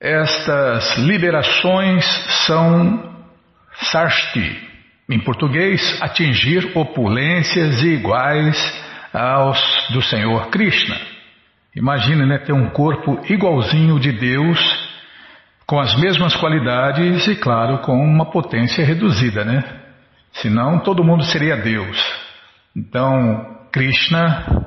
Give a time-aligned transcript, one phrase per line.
[0.00, 2.04] Estas liberações
[2.46, 3.16] são
[3.72, 4.62] sarsti,
[5.08, 8.56] em português, atingir opulências iguais
[9.12, 9.58] aos
[9.92, 10.96] do Senhor Krishna.
[11.74, 14.58] Imagine né, ter um corpo igualzinho de Deus,
[15.66, 19.64] com as mesmas qualidades e, claro, com uma potência reduzida, né?
[20.32, 21.98] Senão todo mundo seria Deus.
[22.76, 24.65] Então, Krishna,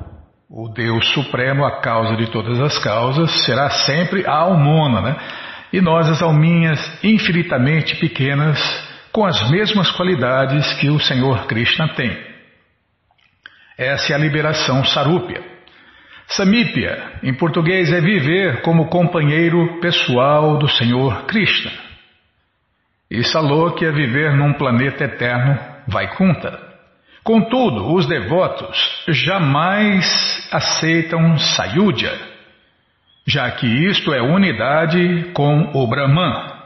[0.50, 5.16] o Deus Supremo, a causa de todas as causas, será sempre a almona, né?
[5.72, 8.58] E nós, as alminhas infinitamente pequenas,
[9.12, 12.18] com as mesmas qualidades que o Senhor Krishna tem.
[13.78, 15.40] Essa é a liberação sarúpia.
[16.26, 21.70] Samípia, em português, é viver como companheiro pessoal do Senhor Krishna.
[23.08, 26.69] E Salokya é viver num planeta eterno, Vaikunta.
[27.22, 32.18] Contudo, os devotos jamais aceitam Sayudya,
[33.26, 36.60] já que isto é unidade com o Brahman.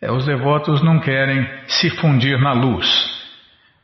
[0.00, 3.12] É, os devotos não querem se fundir na luz.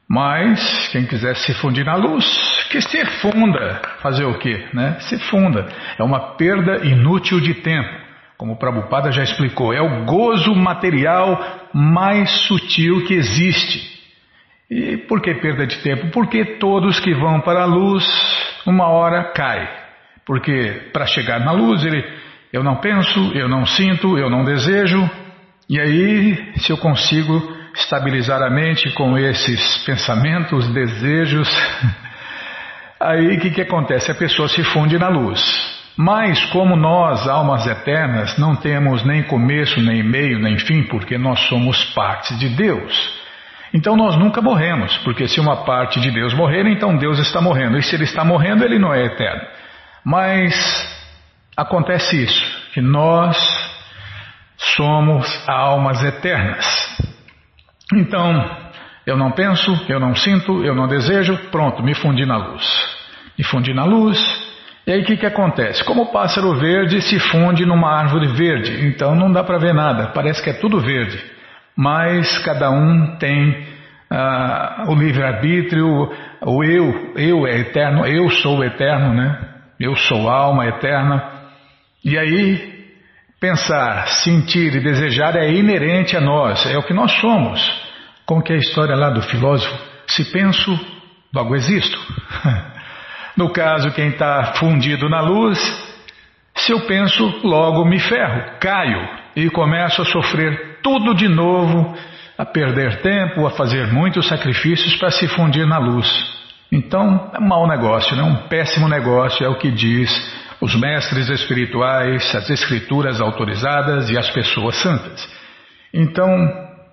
[0.09, 2.25] Mas quem quiser se fundir na luz,
[2.71, 3.83] que se funda.
[4.01, 4.67] Fazer o quê?
[4.73, 4.97] Né?
[5.01, 5.69] Se funda.
[5.99, 8.09] É uma perda inútil de tempo.
[8.39, 13.98] Como o Prabhupada já explicou, é o gozo material mais sutil que existe.
[14.71, 16.09] E por que perda de tempo?
[16.11, 18.05] Porque todos que vão para a luz,
[18.67, 19.69] uma hora cai.
[20.27, 22.05] Porque para chegar na luz, ele,
[22.53, 25.09] eu não penso, eu não sinto, eu não desejo,
[25.71, 31.47] e aí, se eu consigo estabilizar a mente com esses pensamentos, desejos,
[32.99, 34.11] aí o que, que acontece?
[34.11, 35.41] A pessoa se funde na luz.
[35.95, 41.41] Mas, como nós, almas eternas, não temos nem começo, nem meio, nem fim, porque nós
[41.41, 43.18] somos partes de Deus.
[43.73, 47.77] Então nós nunca morremos, porque se uma parte de Deus morrer, então Deus está morrendo.
[47.77, 49.43] E se ele está morrendo, ele não é eterno.
[50.05, 50.55] Mas
[51.57, 53.37] acontece isso, que nós
[54.57, 56.67] somos almas eternas.
[57.95, 58.57] Então,
[59.07, 62.65] eu não penso, eu não sinto, eu não desejo, pronto, me fundi na luz.
[63.37, 64.19] Me fundi na luz,
[64.89, 65.85] e aí o que, que acontece?
[65.85, 70.07] Como o pássaro verde se funde numa árvore verde, então não dá para ver nada,
[70.15, 71.23] parece que é tudo verde.
[71.79, 73.65] Mas cada um tem
[74.11, 75.87] ah, o livre-arbítrio,
[76.43, 79.39] o eu, eu é eterno, eu sou eterno, né?
[79.79, 81.23] Eu sou alma eterna.
[82.05, 82.79] E aí
[83.41, 87.61] Pensar, sentir e desejar é inerente a nós, é o que nós somos.
[88.27, 89.73] Como que é a história lá do filósofo?
[90.09, 90.79] Se penso,
[91.35, 91.99] logo existo.
[93.37, 95.61] No caso, quem está fundido na luz,
[96.57, 101.95] se eu penso, logo me ferro, caio e começo a sofrer tudo de novo,
[102.39, 106.09] a perder tempo, a fazer muitos sacrifícios para se fundir na luz.
[106.73, 108.23] Então, é um mau negócio, né?
[108.23, 110.11] um péssimo negócio, é o que diz
[110.59, 115.29] os mestres espirituais, as escrituras autorizadas e as pessoas santas.
[115.93, 116.31] Então,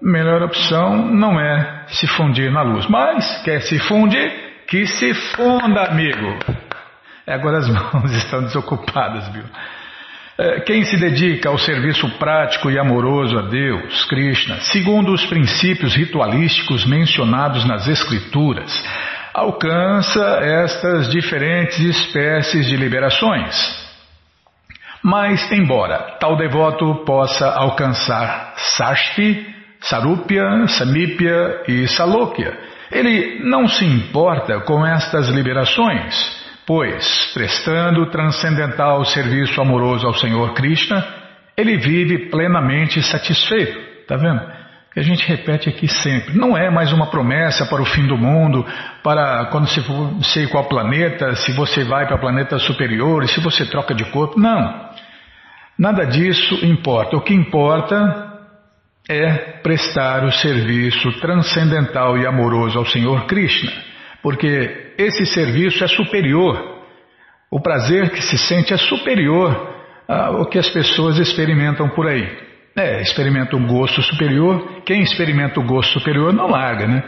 [0.01, 4.29] melhor opção não é se fundir na luz, mas quer se fundir,
[4.67, 6.37] que se funda, amigo.
[7.25, 9.45] É, agora as mãos estão desocupadas, viu?
[10.37, 15.95] É, quem se dedica ao serviço prático e amoroso a Deus, Krishna, segundo os princípios
[15.95, 18.83] ritualísticos mencionados nas Escrituras,
[19.33, 23.85] alcança estas diferentes espécies de liberações.
[25.01, 32.57] Mas, embora tal devoto possa alcançar Sashti, Sarupya, Samipya e Salokya,
[32.91, 41.05] ele não se importa com estas liberações, pois, prestando transcendental serviço amoroso ao Senhor Krishna,
[41.55, 43.77] ele vive plenamente satisfeito.
[44.01, 44.55] Está vendo?
[44.95, 46.37] que a gente repete aqui sempre.
[46.37, 48.65] Não é mais uma promessa para o fim do mundo,
[49.03, 53.65] para quando você for sei qual planeta, se você vai para planetas superiores, se você
[53.65, 54.39] troca de corpo.
[54.39, 54.89] Não.
[55.77, 57.17] Nada disso importa.
[57.17, 58.39] O que importa
[59.09, 63.73] é prestar o serviço transcendental e amoroso ao Senhor Krishna,
[64.23, 66.75] porque esse serviço é superior.
[67.49, 69.75] O prazer que se sente é superior
[70.07, 72.27] ao que as pessoas experimentam por aí.
[72.75, 74.81] É, experimenta o gosto superior.
[74.85, 77.03] Quem experimenta o gosto superior não larga, né?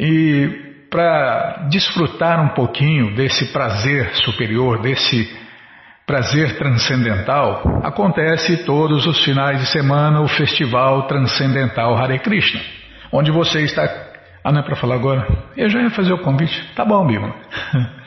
[0.00, 5.28] E para desfrutar um pouquinho desse prazer superior, desse
[6.06, 12.60] prazer transcendental, acontece todos os finais de semana o Festival Transcendental Hare Krishna,
[13.12, 14.03] onde você está.
[14.44, 15.26] Ah, não é para falar agora?
[15.56, 16.70] Eu já ia fazer o convite.
[16.76, 17.34] Tá bom, Bima.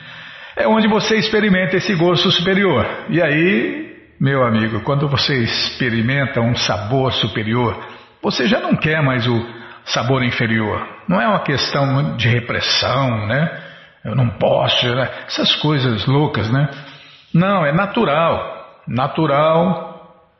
[0.60, 2.84] É onde você experimenta esse gosto superior.
[3.10, 3.88] E aí
[4.20, 7.78] meu amigo, quando você experimenta um sabor superior,
[8.20, 9.46] você já não quer mais o
[9.84, 10.84] sabor inferior.
[11.08, 13.62] Não é uma questão de repressão, né?
[14.04, 15.08] Eu não posso, né?
[15.26, 16.68] essas coisas loucas, né?
[17.32, 18.82] Não, é natural.
[18.88, 19.87] Natural,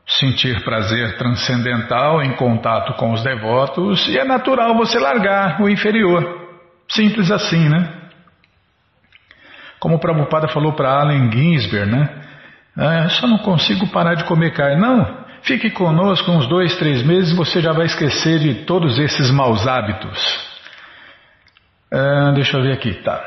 [0.09, 6.47] sentir prazer transcendental em contato com os devotos e é natural você largar o inferior.
[6.89, 7.93] Simples assim, né?
[9.79, 12.09] Como o Prabhupada falou para Allen Ginsberg, né?
[12.75, 14.81] Ah, só não consigo parar de comer carne.
[14.81, 19.67] Não, fique conosco uns dois, três meses você já vai esquecer de todos esses maus
[19.67, 20.49] hábitos.
[21.93, 23.23] Ah, deixa eu ver aqui, tá.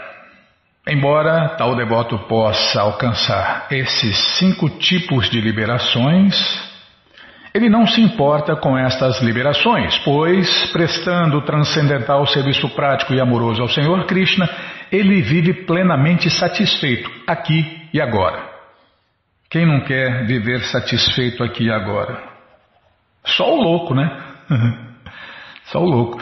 [0.88, 6.71] Embora tal devoto possa alcançar esses cinco tipos de liberações,
[7.54, 13.68] ele não se importa com estas liberações, pois, prestando transcendental serviço prático e amoroso ao
[13.68, 14.48] Senhor Krishna,
[14.90, 18.50] ele vive plenamente satisfeito aqui e agora.
[19.50, 22.22] Quem não quer viver satisfeito aqui e agora?
[23.24, 24.10] Só o louco, né?
[25.66, 26.18] Só o louco.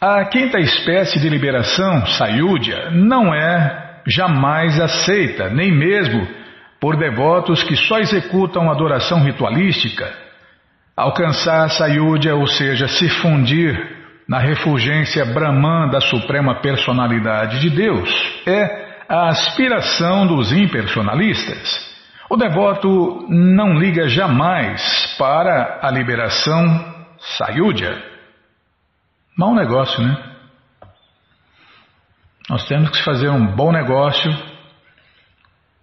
[0.00, 6.26] A quinta espécie de liberação, Sayúdia, não é jamais aceita, nem mesmo
[6.80, 10.21] por devotos que só executam adoração ritualística
[10.96, 18.10] Alcançar Sayudya, ou seja, se fundir na refulgência Brahman da Suprema Personalidade de Deus,
[18.46, 21.90] é a aspiração dos impersonalistas.
[22.28, 28.02] O devoto não liga jamais para a liberação Sayudya.
[29.36, 30.16] Mau negócio, né?
[32.48, 34.30] Nós temos que fazer um bom negócio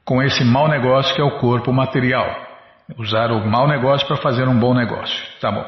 [0.03, 2.48] com esse mau negócio que é o corpo material.
[2.97, 5.23] Usar o mau negócio para fazer um bom negócio.
[5.39, 5.65] Tá bom.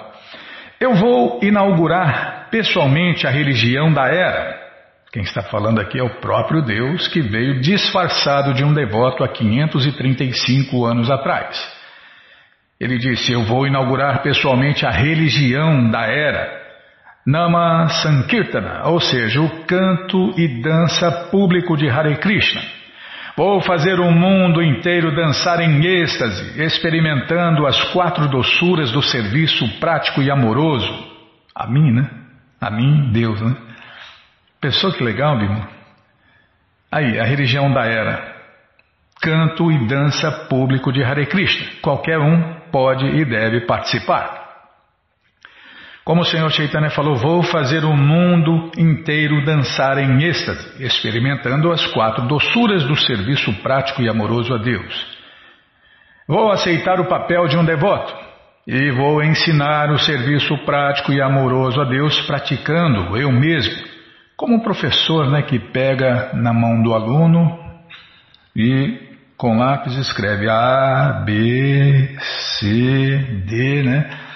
[0.79, 4.59] Eu vou inaugurar pessoalmente a religião da era.
[5.12, 9.27] Quem está falando aqui é o próprio Deus que veio disfarçado de um devoto há
[9.27, 11.81] 535 anos atrás.
[12.79, 16.59] Ele disse: Eu vou inaugurar pessoalmente a religião da era.
[17.27, 22.81] Nama Sankirtana, ou seja, o canto e dança público de Hare Krishna.
[23.36, 30.22] Vou fazer o mundo inteiro dançar em êxtase, experimentando as quatro doçuras do serviço prático
[30.22, 31.12] e amoroso.
[31.56, 32.10] A mim, né?
[32.60, 33.56] A mim, Deus, né?
[34.60, 35.66] Pensou que legal, Bimo?
[36.92, 38.36] Aí, a religião da era.
[39.22, 41.68] Canto e dança público de Hare Krishna.
[41.81, 44.40] Qualquer um pode e deve participar.
[46.03, 51.86] Como o Senhor Chaitanya falou, vou fazer o mundo inteiro dançar em êxtase, experimentando as
[51.88, 55.21] quatro doçuras do serviço prático e amoroso a Deus.
[56.27, 58.15] Vou aceitar o papel de um devoto
[58.65, 63.83] e vou ensinar o serviço prático e amoroso a Deus praticando eu mesmo,
[64.36, 67.59] como um professor né, que pega na mão do aluno
[68.56, 74.31] e com lápis escreve A, B, C, D, né?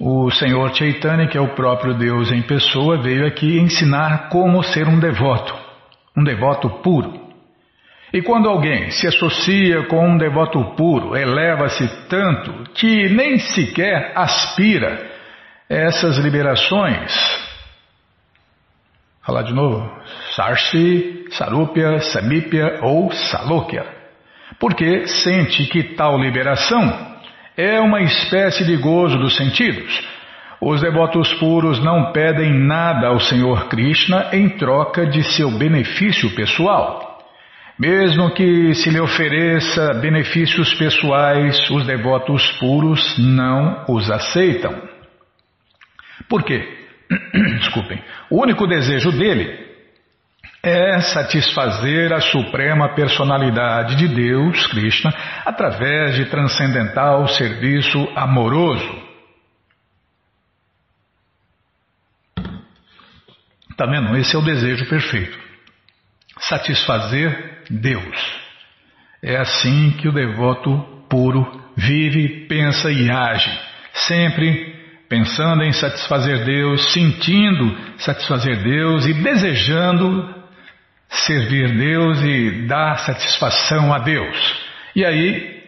[0.00, 4.88] O Senhor Chaitanya, que é o próprio Deus em pessoa, veio aqui ensinar como ser
[4.88, 5.54] um devoto,
[6.16, 7.20] um devoto puro.
[8.12, 15.10] E quando alguém se associa com um devoto puro, eleva-se tanto que nem sequer aspira
[15.68, 17.12] essas liberações.
[19.24, 19.88] Falar de novo.
[20.34, 23.86] Sarshi, Sarupya, Samipya ou Salokya.
[24.58, 27.11] Porque sente que tal liberação
[27.56, 30.02] é uma espécie de gozo dos sentidos.
[30.60, 37.18] Os devotos puros não pedem nada ao Senhor Krishna em troca de seu benefício pessoal.
[37.78, 44.80] Mesmo que se lhe ofereça benefícios pessoais, os devotos puros não os aceitam.
[46.28, 46.62] Por quê?
[47.58, 48.00] Desculpem.
[48.30, 49.71] O único desejo dele
[50.62, 55.12] é satisfazer a suprema personalidade de Deus, Krishna,
[55.44, 59.02] através de transcendental serviço amoroso.
[63.70, 64.16] Está vendo?
[64.16, 65.36] Esse é o desejo perfeito.
[66.38, 68.42] Satisfazer Deus.
[69.20, 73.50] É assim que o devoto puro vive, pensa e age,
[73.92, 80.41] sempre pensando em satisfazer Deus, sentindo satisfazer Deus e desejando
[81.12, 84.62] servir Deus e dar satisfação a Deus.
[84.96, 85.62] E aí,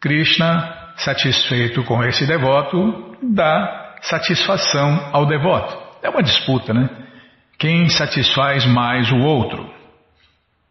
[0.00, 5.76] Krishna, satisfeito com esse devoto, dá satisfação ao devoto.
[6.02, 6.88] É uma disputa, né?
[7.58, 9.70] Quem satisfaz mais o outro?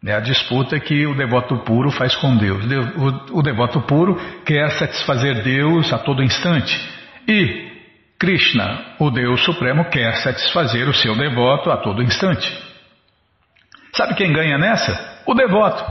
[0.04, 2.64] É a disputa que o devoto puro faz com Deus.
[3.30, 6.78] O devoto puro quer satisfazer Deus a todo instante.
[7.26, 7.70] E
[8.18, 12.71] Krishna, o Deus Supremo, quer satisfazer o seu devoto a todo instante.
[13.94, 15.22] Sabe quem ganha nessa?
[15.26, 15.84] O devoto.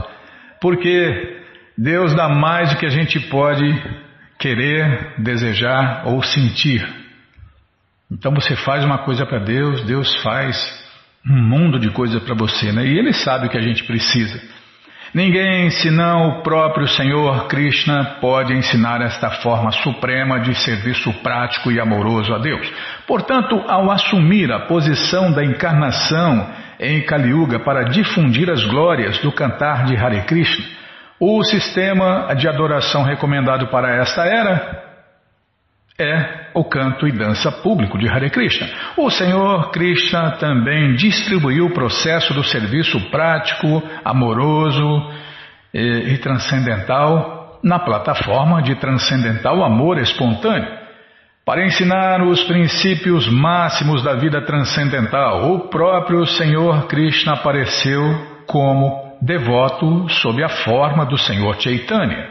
[0.60, 1.40] Porque
[1.76, 3.64] Deus dá mais do que a gente pode
[4.38, 6.86] querer, desejar ou sentir.
[8.10, 10.82] Então você faz uma coisa para Deus, Deus faz
[11.24, 12.84] um mundo de coisas para você, né?
[12.84, 14.40] E Ele sabe o que a gente precisa.
[15.14, 21.78] Ninguém senão o próprio Senhor Krishna pode ensinar esta forma suprema de serviço prático e
[21.78, 22.66] amoroso a Deus.
[23.06, 26.48] Portanto, ao assumir a posição da encarnação
[26.82, 30.64] em Kali Yuga para difundir as glórias do cantar de Hare Krishna,
[31.20, 34.82] o sistema de adoração recomendado para esta era
[35.98, 38.66] é o canto e dança público de Hare Krishna.
[38.96, 45.12] O Senhor Krishna também distribuiu o processo do serviço prático, amoroso
[45.72, 50.81] e, e transcendental na plataforma de transcendental amor espontâneo.
[51.44, 58.00] Para ensinar os princípios máximos da vida transcendental, o próprio Senhor Krishna apareceu
[58.46, 62.28] como devoto sob a forma do Senhor Chaitanya.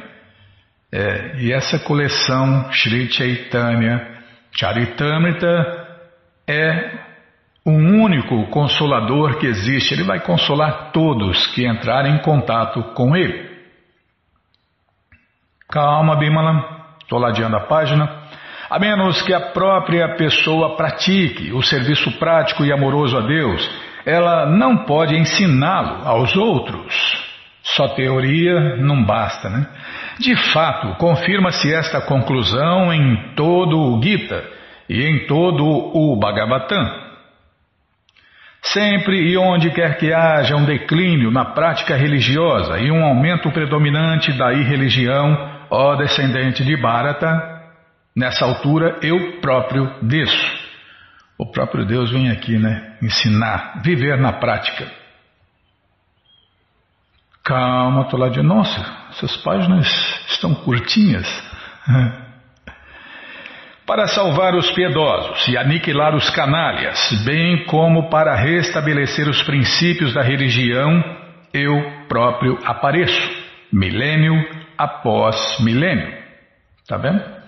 [0.93, 5.87] É, e essa coleção Sri Chaitanya Charitamrita
[6.47, 6.99] é
[7.65, 9.93] o único consolador que existe.
[9.93, 13.49] Ele vai consolar todos que entrarem em contato com ele.
[15.69, 18.20] Calma, Bimala, estou ladeando a página.
[18.71, 23.69] A menos que a própria pessoa pratique o serviço prático e amoroso a Deus,
[24.05, 27.21] ela não pode ensiná-lo aos outros.
[27.63, 29.67] Só teoria não basta, né?
[30.19, 34.41] De fato, confirma-se esta conclusão em todo o Gita
[34.87, 37.11] e em todo o Bhagavatam.
[38.61, 44.31] Sempre e onde quer que haja um declínio na prática religiosa e um aumento predominante
[44.31, 45.37] da irreligião,
[45.69, 47.50] ó descendente de Bharata,
[48.15, 50.61] nessa altura eu próprio desço.
[51.37, 52.97] O próprio Deus vem aqui, né?
[53.01, 54.87] Ensinar, viver na prática.
[57.43, 59.87] Calma, estou lá de nossa, essas páginas
[60.27, 61.27] estão curtinhas.
[63.87, 70.21] Para salvar os piedosos e aniquilar os canalhas, bem como para restabelecer os princípios da
[70.21, 71.03] religião,
[71.53, 73.29] eu próprio apareço,
[73.73, 74.33] milênio
[74.77, 76.15] após milênio.
[76.81, 77.40] Está vendo?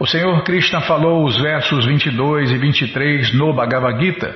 [0.00, 4.34] O Senhor Krishna falou os versos 22 e 23 no Bhagavad Gita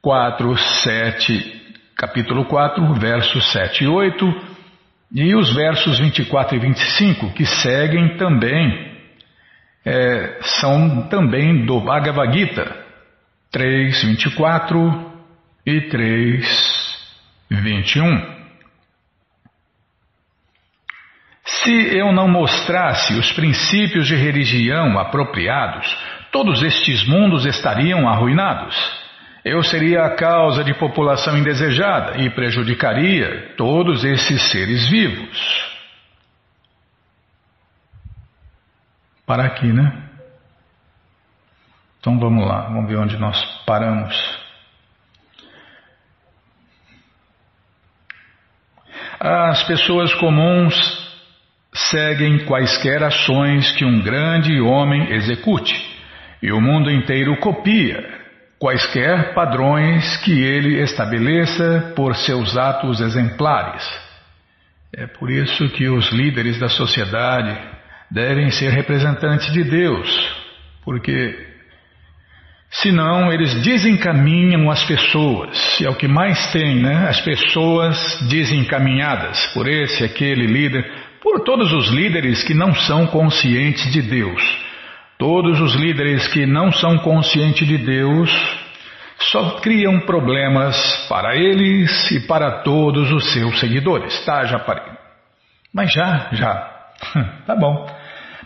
[0.00, 4.40] 4, 7 capítulo 4, versos 7 e 8,
[5.12, 8.96] e os versos 24 e 25, que seguem também,
[9.84, 12.74] é, são também do Bhagavad Gita,
[13.50, 15.12] 3, 24
[15.66, 17.14] e 3,
[17.50, 18.37] 21.
[21.48, 25.96] Se eu não mostrasse os princípios de religião apropriados,
[26.30, 28.76] todos estes mundos estariam arruinados.
[29.42, 35.78] Eu seria a causa de população indesejada e prejudicaria todos esses seres vivos.
[39.24, 40.06] Para aqui, né?
[41.98, 44.38] Então vamos lá, vamos ver onde nós paramos.
[49.18, 51.07] As pessoas comuns
[51.72, 55.74] seguem quaisquer ações que um grande homem execute,
[56.42, 58.18] e o mundo inteiro copia
[58.58, 63.88] quaisquer padrões que ele estabeleça por seus atos exemplares.
[64.92, 67.56] É por isso que os líderes da sociedade
[68.10, 70.08] devem ser representantes de Deus,
[70.84, 71.46] porque
[72.70, 77.08] senão eles desencaminham as pessoas, e é o que mais tem, né?
[77.08, 80.90] As pessoas desencaminhadas por esse, aquele líder,
[81.22, 84.42] por todos os líderes que não são conscientes de Deus.
[85.18, 88.30] Todos os líderes que não são conscientes de Deus
[89.18, 94.24] só criam problemas para eles e para todos os seus seguidores.
[94.24, 94.92] Tá, já parei.
[95.74, 96.70] Mas já, já.
[97.46, 97.86] tá bom.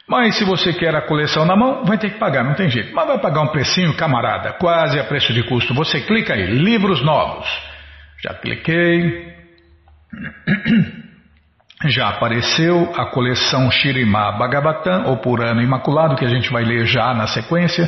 [0.08, 2.94] Mas se você quer a coleção na mão, vai ter que pagar, não tem jeito.
[2.94, 5.74] Mas vai pagar um precinho, camarada, quase a preço de custo.
[5.74, 7.48] Você clica aí, livros novos.
[8.24, 9.34] Já cliquei.
[11.84, 17.14] Já apareceu a coleção Shirimá Bhagavatam, ou Purana Imaculado, que a gente vai ler já
[17.14, 17.86] na sequência.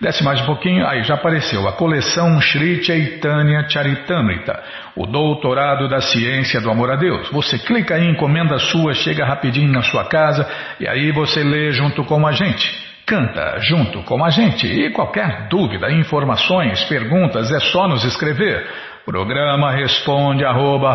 [0.00, 4.62] Desce mais um pouquinho, aí já apareceu a coleção Sri Chaitanya Charitamrita,
[4.96, 7.28] o doutorado da ciência do amor a Deus.
[7.30, 10.48] Você clica aí, encomenda sua, chega rapidinho na sua casa
[10.80, 12.88] e aí você lê junto com a gente.
[13.04, 18.66] Canta junto com a gente e qualquer dúvida, informações, perguntas é só nos escrever.
[19.04, 20.94] Programa responde arroba,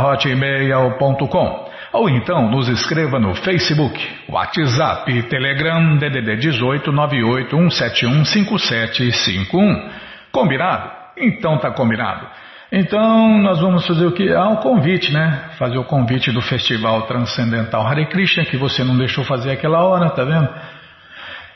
[1.94, 9.90] ou então nos escreva no Facebook, WhatsApp, Telegram, DDD 18 58 171 5751.
[10.32, 10.90] Combinado?
[11.16, 12.26] Então tá combinado.
[12.72, 14.34] Então nós vamos fazer o que?
[14.34, 15.52] Ah, um convite, né?
[15.60, 20.10] Fazer o convite do Festival Transcendental Hare Krishna, que você não deixou fazer aquela hora,
[20.10, 20.50] tá vendo?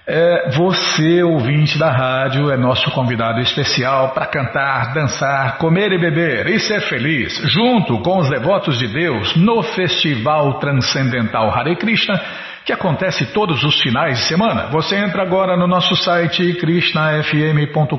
[0.09, 6.47] É, você, ouvinte da rádio, é nosso convidado especial para cantar, dançar, comer e beber
[6.47, 12.17] e ser feliz, junto com os devotos de Deus, no Festival Transcendental Hare Krishna,
[12.63, 14.67] que acontece todos os finais de semana.
[14.67, 17.97] Você entra agora no nosso site krishnafm.com.br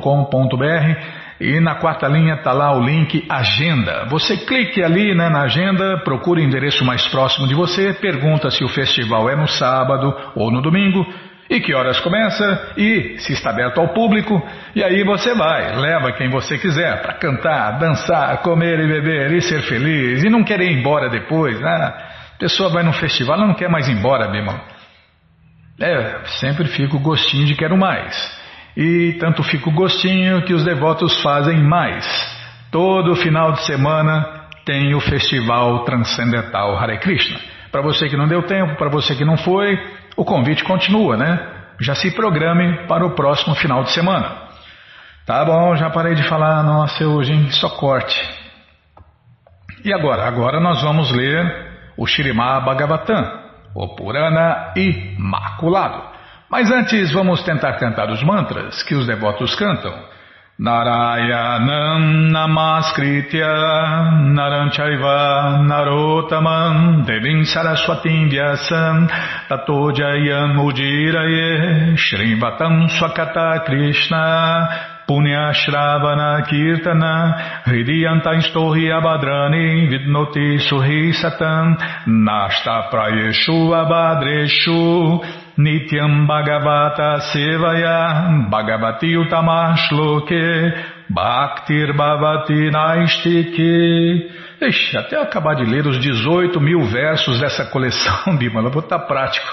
[1.38, 4.06] e na quarta linha está lá o link Agenda.
[4.08, 8.64] Você clique ali né, na agenda, procure o endereço mais próximo de você, pergunta se
[8.64, 11.06] o festival é no sábado ou no domingo
[11.48, 14.40] e que horas começa e se está aberto ao público.
[14.74, 19.40] E aí você vai, leva quem você quiser para cantar, dançar, comer e beber e
[19.40, 21.58] ser feliz e não querer ir embora depois.
[21.58, 21.70] Né?
[21.70, 24.60] A pessoa vai no festival e não quer mais ir embora, meu irmão.
[25.80, 28.38] É, sempre fica o gostinho de quero mais.
[28.76, 32.06] E tanto fica o gostinho que os devotos fazem mais.
[32.70, 37.40] Todo final de semana tem o Festival Transcendental Hare Krishna.
[37.72, 39.78] Para você que não deu tempo, para você que não foi,
[40.18, 41.38] o convite continua, né?
[41.80, 44.48] Já se programe para o próximo final de semana.
[45.24, 47.52] Tá bom, já parei de falar, nossa, hoje?
[47.52, 48.20] Só corte.
[49.84, 50.26] E agora?
[50.26, 53.24] Agora nós vamos ler o Shirimá Bhagavatam,
[53.76, 56.02] o Purana Imaculado.
[56.50, 59.94] Mas antes vamos tentar cantar os mantras que os devotos cantam.
[60.60, 63.54] Narayanam Namaskritya
[64.34, 69.06] Naranchaiva Narotaman Devim Saraswatim Vyasam
[69.48, 81.78] Tato Jayam Ujiraye Shrivatam Swakata Krishna Punya Shravana Kirtana Hridiyanta Istohi Abadrani Vidnoti Suhi Satam
[82.08, 85.22] Nashta Prayeshu Abadreshu
[85.58, 90.72] Nityam Bhagavata Sevaya Bhagavati Utamashloke
[91.10, 98.70] Bhaktir Bhavati Naistike Ixi, até acabar de ler os 18 mil versos dessa coleção, Bimala,
[98.70, 99.46] vou estar prático,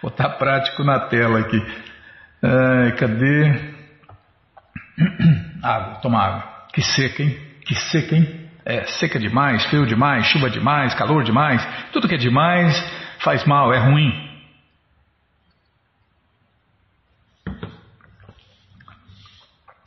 [0.00, 1.60] vou estar prático na tela aqui.
[2.40, 3.74] Ai, cadê?
[5.62, 6.44] Água, toma água.
[6.72, 7.36] Que seca, hein?
[7.66, 8.48] Que seca, hein?
[8.64, 12.78] É, seca demais, frio demais, chuva demais, calor demais, tudo que é demais
[13.18, 14.23] faz mal, é ruim.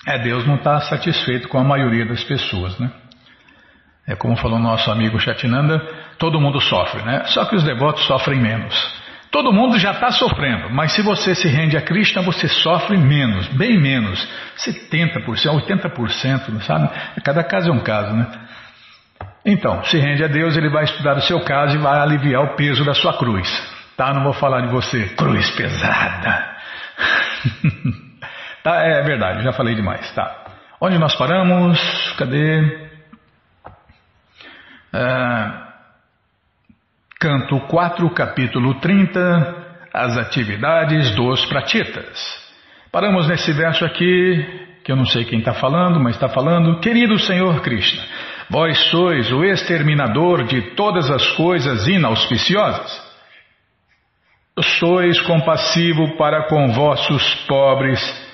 [0.08, 2.90] É, Deus não está satisfeito com a maioria das pessoas, né?
[4.08, 5.80] É como falou nosso amigo Chatinanda,
[6.18, 7.26] todo mundo sofre, né?
[7.26, 8.74] Só que os devotos sofrem menos.
[9.30, 13.50] Todo mundo já está sofrendo, mas se você se rende a Krishna, você sofre menos,
[13.50, 14.26] bem menos.
[14.56, 16.90] 70%, 80%, sabe?
[17.22, 18.28] Cada caso é um caso, né?
[19.46, 22.56] Então, se rende a Deus, ele vai estudar o seu caso e vai aliviar o
[22.56, 23.46] peso da sua cruz.
[23.98, 24.14] Tá?
[24.14, 26.56] Não vou falar de você, cruz pesada.
[28.68, 30.14] Tá, é verdade, já falei demais.
[30.14, 30.44] Tá.
[30.82, 31.80] Onde nós paramos?
[32.18, 32.90] Cadê?
[34.92, 35.52] É,
[37.18, 39.56] canto 4, capítulo 30,
[39.94, 42.20] as atividades dos pratitas.
[42.92, 44.46] Paramos nesse verso aqui,
[44.84, 46.82] que eu não sei quem está falando, mas está falando.
[46.82, 48.04] Querido Senhor Krishna,
[48.50, 53.02] vós sois o exterminador de todas as coisas inauspiciosas.
[54.78, 58.27] Sois compassivo para com vossos pobres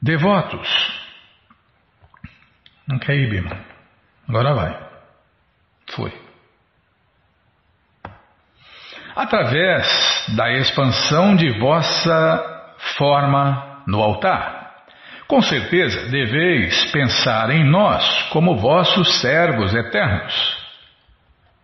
[0.00, 0.68] Devotos.
[2.88, 3.56] Ir, Bima?
[4.28, 4.86] Agora vai.
[5.90, 6.12] Foi.
[9.14, 14.84] Através da expansão de vossa forma no altar.
[15.26, 20.66] Com certeza deveis pensar em nós como vossos servos eternos.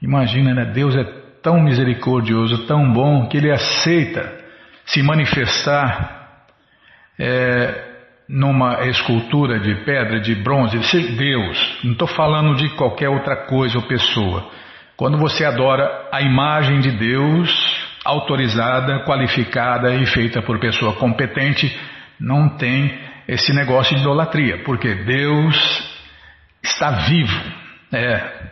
[0.00, 0.64] Imagina, né?
[0.64, 1.04] Deus é
[1.42, 4.40] tão misericordioso, tão bom, que Ele aceita
[4.84, 6.48] se manifestar
[7.18, 7.91] é,
[8.28, 10.78] numa escultura de pedra, de bronze,
[11.16, 14.50] Deus, não estou falando de qualquer outra coisa ou pessoa.
[14.96, 17.50] Quando você adora a imagem de Deus,
[18.04, 21.76] autorizada, qualificada e feita por pessoa competente,
[22.20, 26.00] não tem esse negócio de idolatria, porque Deus
[26.62, 27.42] está vivo.
[27.92, 28.50] É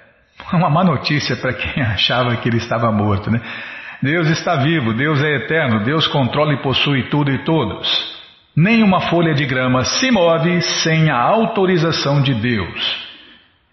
[0.52, 3.40] uma má notícia para quem achava que ele estava morto, né?
[4.02, 8.09] Deus está vivo, Deus é eterno, Deus controla e possui tudo e todos.
[8.56, 13.08] Nenhuma folha de grama se move sem a autorização de Deus.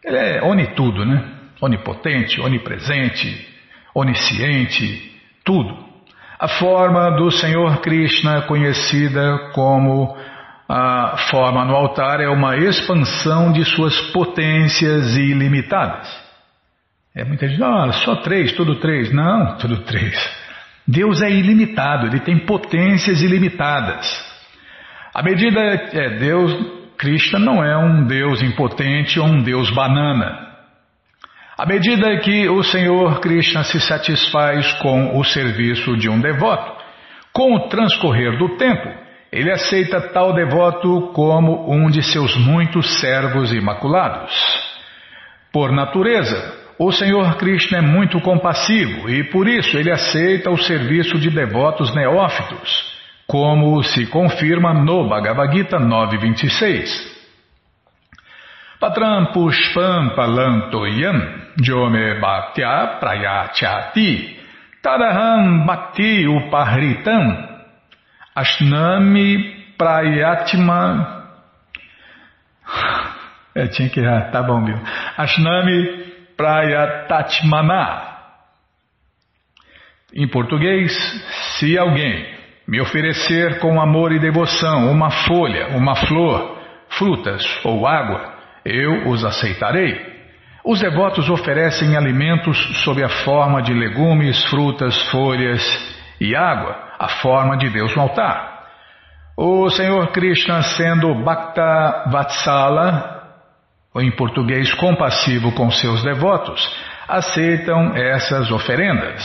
[0.03, 1.23] Ele é onitudo, né?
[1.59, 3.47] Onipotente, onipresente,
[3.93, 5.11] onisciente,
[5.43, 5.75] tudo.
[6.39, 10.15] A forma do Senhor Krishna, conhecida como
[10.69, 16.07] a forma no altar, é uma expansão de suas potências ilimitadas.
[17.15, 19.11] É muita gente, ah, só três, tudo três.
[19.11, 20.15] Não, tudo três.
[20.87, 24.26] Deus é ilimitado, ele tem potências ilimitadas.
[25.17, 26.53] À medida que é, Deus
[26.95, 30.47] Krishna não é um Deus impotente ou um Deus banana.
[31.57, 36.71] À medida que o Senhor Krishna se satisfaz com o serviço de um devoto,
[37.33, 38.89] com o transcorrer do tempo,
[39.31, 44.31] ele aceita tal devoto como um de seus muitos servos imaculados.
[45.51, 51.17] Por natureza, o Senhor Krishna é muito compassivo e por isso ele aceita o serviço
[51.17, 52.96] de devotos neófitos,
[53.27, 57.17] como se confirma no Bhagavad Gita 9.26.
[58.79, 64.37] Patram pushpam palantoyam jome bhaktya prayachati
[64.81, 67.25] tadaham bhakti upahritam
[68.35, 71.17] ashnami prayatma
[73.55, 74.79] é, tinha que errar, tá bom, meu.
[75.17, 76.05] Ashnami
[76.37, 78.17] prayatatmana.
[80.13, 80.93] Em português,
[81.57, 82.36] se alguém
[82.67, 86.57] me oferecer com amor e devoção uma folha, uma flor,
[86.89, 88.33] frutas ou água,
[88.65, 90.17] eu os aceitarei.
[90.65, 95.63] Os devotos oferecem alimentos sob a forma de legumes, frutas, folhas
[96.19, 98.57] e água, a forma de Deus no altar.
[99.37, 103.17] O Senhor Krishna, sendo Bhakta Vatsala,
[103.93, 106.61] ou em português compassivo com seus devotos,
[107.07, 109.23] aceitam essas oferendas.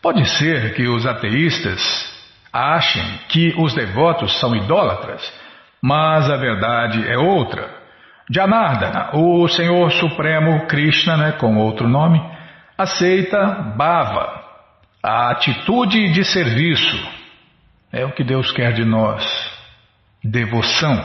[0.00, 2.13] Pode ser que os ateístas
[2.54, 5.20] achem que os devotos são idólatras,
[5.82, 7.68] mas a verdade é outra.
[8.30, 12.22] Janardana, o Senhor Supremo Krishna, né, com outro nome,
[12.78, 14.42] aceita Bhava,
[15.02, 16.96] a atitude de serviço.
[17.92, 19.24] É o que Deus quer de nós.
[20.22, 21.04] Devoção.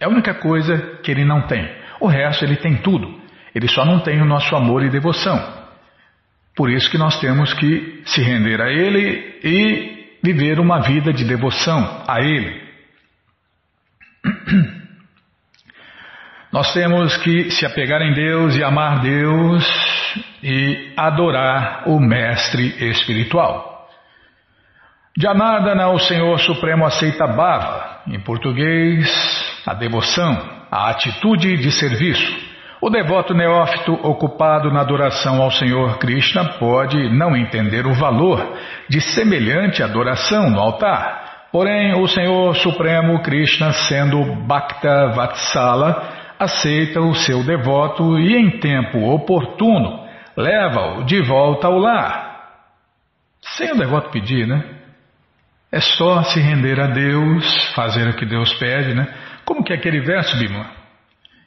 [0.00, 1.68] É a única coisa que ele não tem.
[2.00, 3.20] O resto ele tem tudo.
[3.54, 5.38] Ele só não tem o nosso amor e devoção.
[6.56, 9.95] Por isso que nós temos que se render a ele e
[10.26, 12.66] viver uma vida de devoção a ele.
[16.52, 19.64] Nós temos que se apegar em Deus e amar Deus
[20.42, 23.88] e adorar o Mestre espiritual.
[25.18, 29.08] Janardana, o Senhor Supremo, aceita Bhava, em português,
[29.64, 32.45] a devoção, a atitude de serviço.
[32.80, 38.54] O devoto neófito ocupado na adoração ao Senhor Krishna pode não entender o valor
[38.88, 41.48] de semelhante adoração no altar.
[41.50, 48.98] Porém, o Senhor Supremo Krishna, sendo Bhakta Vatsala, aceita o seu devoto e, em tempo
[49.10, 50.04] oportuno,
[50.36, 52.26] leva-o de volta ao lar.
[53.40, 54.62] Sem o devoto pedir, né?
[55.72, 59.08] É só se render a Deus, fazer o que Deus pede, né?
[59.46, 60.75] Como que é aquele verso, Bima?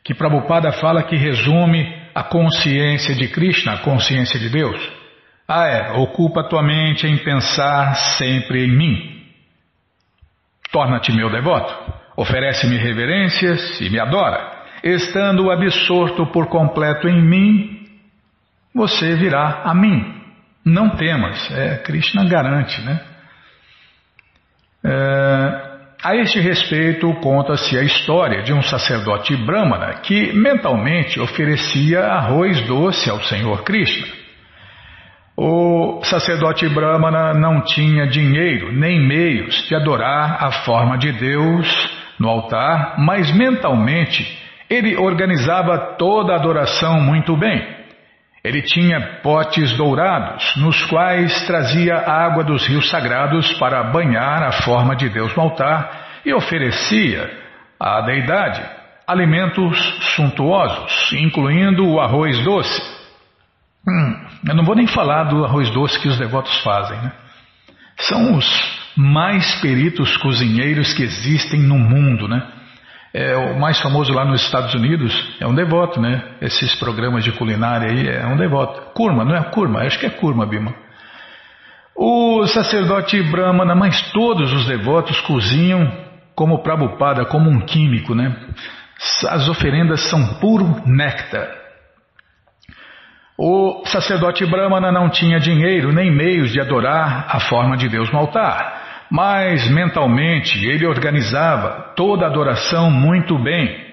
[0.04, 5.00] Que Prabhupada fala que resume a consciência de Krishna, a consciência de Deus.
[5.48, 9.26] Ah, é, ocupa tua mente em pensar sempre em mim.
[10.72, 11.76] Torna-te meu devoto,
[12.16, 14.60] oferece-me reverências e me adora.
[14.84, 17.88] Estando absorto por completo em mim,
[18.74, 20.16] você virá a mim.
[20.64, 23.02] Não temas, é, Krishna garante, né?
[24.84, 25.69] É,
[26.02, 33.10] a este respeito, conta-se a história de um sacerdote brahmana que mentalmente oferecia arroz doce
[33.10, 34.08] ao Senhor Krishna.
[35.36, 41.68] O sacerdote brahmana não tinha dinheiro nem meios de adorar a forma de Deus
[42.18, 44.26] no altar, mas mentalmente
[44.70, 47.79] ele organizava toda a adoração muito bem.
[48.44, 54.96] Ele tinha potes dourados, nos quais trazia água dos rios sagrados para banhar a forma
[54.96, 57.30] de Deus no altar e oferecia
[57.80, 59.78] à deidade alimentos
[60.16, 62.82] suntuosos, incluindo o arroz doce.
[63.88, 67.12] Hum, eu não vou nem falar do arroz doce que os devotos fazem, né?
[67.98, 72.48] São os mais peritos cozinheiros que existem no mundo, né?
[73.14, 76.24] É, o mais famoso lá nos Estados Unidos é um devoto, né?
[76.42, 78.94] Esses programas de culinária aí é um devoto.
[78.94, 79.82] Kurma, não é Kurma?
[79.82, 80.74] Acho que é Kurma, Bima.
[81.96, 85.92] O sacerdote Brahmana, mas todos os devotos cozinham
[86.36, 88.34] como Prabhupada, como um químico, né?
[89.28, 91.50] As oferendas são puro néctar.
[93.38, 98.20] O sacerdote Brahmana não tinha dinheiro nem meios de adorar a forma de Deus no
[98.20, 98.79] altar.
[99.10, 103.90] Mas mentalmente ele organizava toda a adoração muito bem.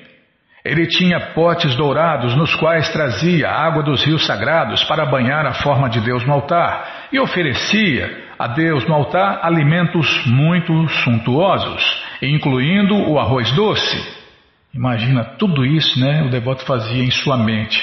[0.64, 5.88] Ele tinha potes dourados nos quais trazia água dos rios sagrados para banhar a forma
[5.88, 13.18] de Deus no altar e oferecia a Deus no altar alimentos muito suntuosos, incluindo o
[13.18, 14.16] arroz doce.
[14.74, 16.24] Imagina tudo isso, né?
[16.24, 17.80] O devoto fazia em sua mente.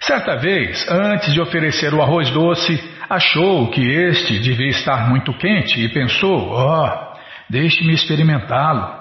[0.00, 5.84] Certa vez, antes de oferecer o arroz doce, achou que este devia estar muito quente
[5.84, 7.18] e pensou: ó, oh,
[7.50, 9.00] deixe-me experimentá-lo.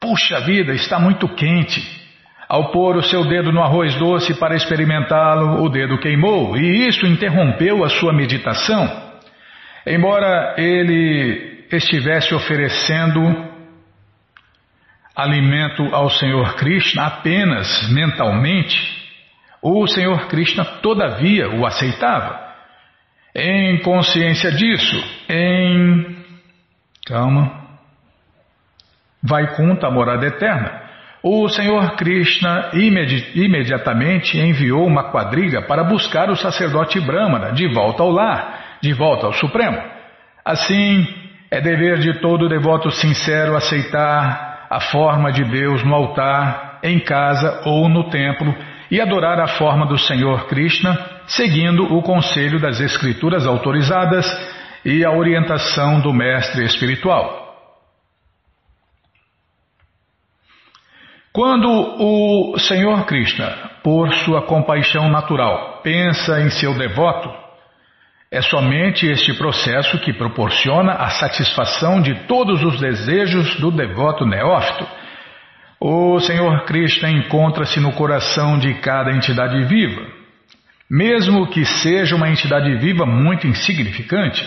[0.00, 2.00] Puxa vida, está muito quente.
[2.48, 7.06] Ao pôr o seu dedo no arroz doce para experimentá-lo, o dedo queimou e isso
[7.06, 8.88] interrompeu a sua meditação.
[9.86, 13.20] Embora ele estivesse oferecendo
[15.14, 18.98] alimento ao Senhor Krishna apenas mentalmente,
[19.62, 22.49] o Senhor Krishna todavia o aceitava.
[23.34, 24.96] Em consciência disso,
[25.28, 26.16] em.
[27.06, 27.60] Calma.
[29.22, 30.80] Vaikunta, a morada eterna.
[31.22, 38.02] O Senhor Krishna imedi imediatamente enviou uma quadriga para buscar o sacerdote Brahmana de volta
[38.02, 39.78] ao lar, de volta ao Supremo.
[40.42, 41.06] Assim,
[41.50, 47.62] é dever de todo devoto sincero aceitar a forma de Deus no altar, em casa
[47.66, 48.54] ou no templo
[48.90, 54.26] e adorar a forma do Senhor Krishna, seguindo o conselho das escrituras autorizadas
[54.84, 57.38] e a orientação do mestre espiritual.
[61.32, 67.30] Quando o Senhor Krishna, por sua compaixão natural, pensa em seu devoto,
[68.30, 74.86] é somente este processo que proporciona a satisfação de todos os desejos do devoto neófito
[75.82, 80.06] o Senhor Krishna encontra-se no coração de cada entidade viva,
[80.90, 84.44] mesmo que seja uma entidade viva muito insignificante.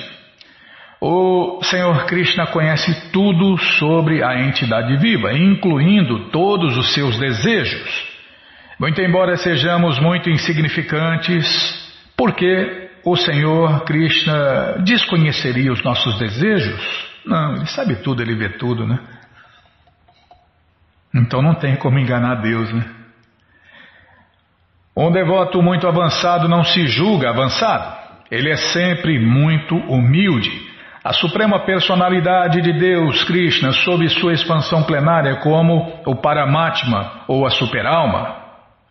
[0.99, 8.13] O Senhor Krishna conhece tudo sobre a entidade viva, incluindo todos os seus desejos.
[8.79, 11.45] Muito embora sejamos muito insignificantes,
[12.17, 17.09] porque o Senhor Krishna desconheceria os nossos desejos?
[17.25, 18.99] Não, ele sabe tudo, ele vê tudo, né?
[21.13, 23.02] Então não tem como enganar Deus, né?
[24.95, 27.97] Um devoto muito avançado não se julga avançado.
[28.29, 30.51] Ele é sempre muito humilde.
[31.03, 37.49] A suprema personalidade de Deus, Krishna, sob sua expansão plenária como o Paramatma ou a
[37.49, 38.43] superalma,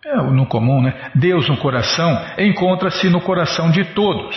[0.05, 0.93] é no comum, né?
[1.15, 4.37] Deus no coração encontra-se no coração de todos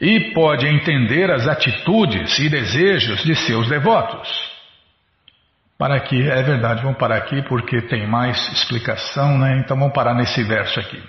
[0.00, 4.45] e pode entender as atitudes e desejos de seus devotos.
[5.78, 9.58] Para aqui, é verdade, vamos parar aqui porque tem mais explicação, né?
[9.58, 11.02] Então vamos parar nesse verso aqui.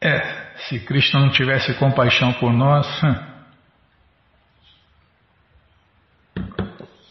[0.00, 0.20] É,
[0.68, 2.86] se Cristo não tivesse compaixão por nós,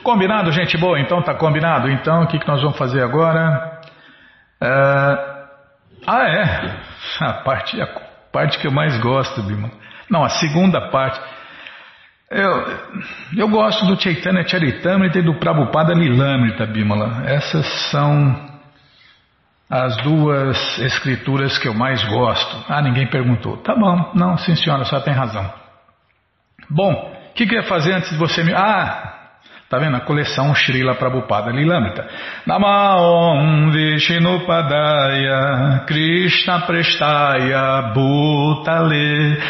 [0.04, 1.00] Combinado, gente boa?
[1.00, 1.90] Então tá combinado.
[1.90, 3.82] Então o que, que nós vamos fazer agora?
[4.62, 5.36] Uh...
[6.08, 6.76] Ah, é.
[7.20, 7.88] A parte, a
[8.32, 9.72] parte que eu mais gosto, Bima.
[10.10, 11.20] Não, a segunda parte.
[12.30, 12.52] Eu,
[13.38, 17.24] eu gosto do Chaitanya Charitamrita e do Prabhupada Lilamrita, Bimala.
[17.26, 18.45] Essas são
[19.70, 22.66] as duas escrituras que eu mais gosto.
[22.70, 23.58] Ah, ninguém perguntou.
[23.58, 25.52] Tá bom, não, sim senhora, só tem razão.
[26.70, 28.54] Bom, o que, que eu ia fazer antes de você me.
[28.54, 29.12] Ah!
[29.68, 29.98] Tá vendo?
[29.98, 32.08] A coleção Srila Prabhupada Lilamrita.
[32.46, 39.42] Namaon Vishnupadaya Krishna Prestaya Bhutale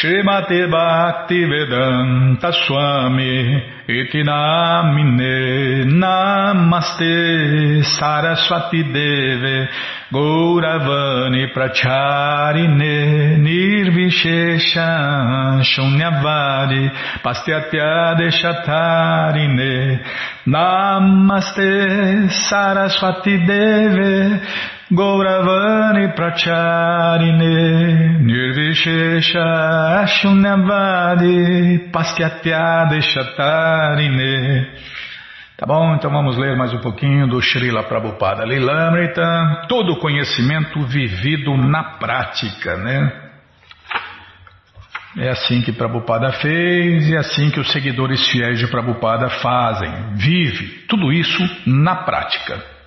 [0.00, 5.84] Srimati Bhakti Vedanta Swami Iti Namine.
[5.84, 9.68] Namaste Saraswati Deve
[10.10, 16.90] Gauravani Pracharine Nirvishesha Shunyavari
[17.22, 20.00] Pastyatya Deshatarine
[20.46, 24.40] Namaste Saraswati Deve
[24.92, 26.08] Gauravani
[28.24, 34.66] Nirvishesha Shunyavadi Pastyatya Deshatarine
[35.56, 41.56] Tá bom, então vamos ler mais um pouquinho do Srila Prabhupada Lilamrita, todo conhecimento vivido
[41.56, 43.12] na prática, né?
[45.18, 50.14] É assim que Prabhupada fez e é assim que os seguidores fiéis de Prabhupada fazem.
[50.14, 52.79] Vive tudo isso na prática.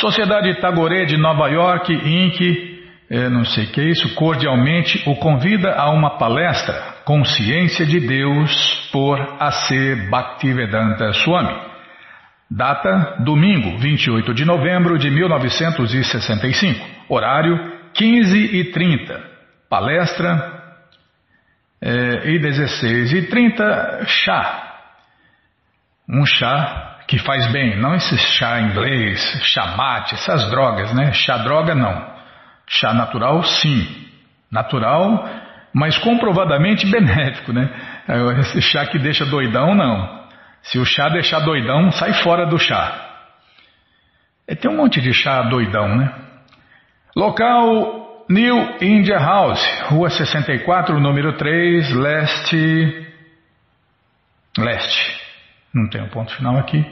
[0.00, 2.40] Sociedade Tagore de Nova York, Inc.,
[3.10, 8.00] é, não sei o que é isso, cordialmente o convida a uma palestra Consciência de
[8.00, 10.08] Deus por A.C.
[10.08, 11.54] Bhaktivedanta Swami.
[12.50, 16.86] Data: domingo, 28 de novembro de 1965.
[17.08, 17.58] Horário:
[17.94, 19.20] 15h30.
[19.68, 20.62] Palestra
[21.82, 24.76] é, e 16 e 30 chá.
[26.08, 31.12] Um chá que faz bem, não esse chá inglês, chá mate, essas drogas, né?
[31.12, 32.08] Chá droga não.
[32.68, 34.06] Chá natural, sim.
[34.48, 35.28] Natural,
[35.74, 37.68] mas comprovadamente benéfico, né?
[38.38, 40.20] Esse chá que deixa doidão, não.
[40.62, 42.94] Se o chá deixar doidão, sai fora do chá.
[44.46, 46.14] É, tem um monte de chá doidão, né?
[47.16, 53.08] Local New India House, Rua 64, número 3, leste.
[54.56, 55.19] Leste.
[55.74, 56.84] Não tem um ponto final aqui.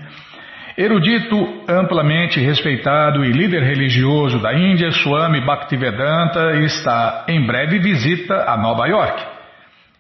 [0.77, 8.57] Erudito, amplamente respeitado e líder religioso da Índia, Swami Bhaktivedanta está em breve visita a
[8.57, 9.21] Nova York.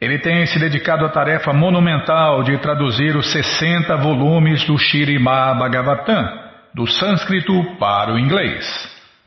[0.00, 6.24] Ele tem se dedicado à tarefa monumental de traduzir os 60 volumes do Shirimá Bhagavatam,
[6.72, 8.64] do sânscrito para o inglês,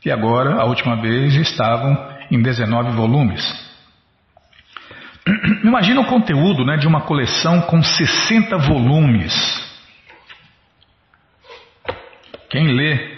[0.00, 1.94] que agora, a última vez, estavam
[2.30, 3.71] em 19 volumes.
[5.62, 9.32] Imagina o conteúdo né, de uma coleção com 60 volumes.
[12.50, 13.12] Quem lê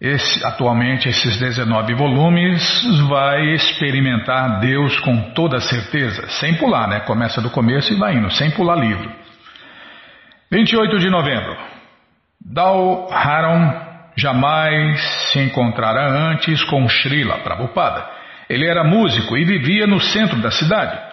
[0.00, 2.62] esse, atualmente esses 19 volumes
[3.06, 7.00] vai experimentar Deus com toda certeza, sem pular, né?
[7.00, 9.10] Começa do começo e vai indo, sem pular livro.
[10.50, 11.54] 28 de novembro.
[12.40, 18.08] Dal Haram jamais se encontrara antes com Srila Prabhupada.
[18.48, 21.09] Ele era músico e vivia no centro da cidade.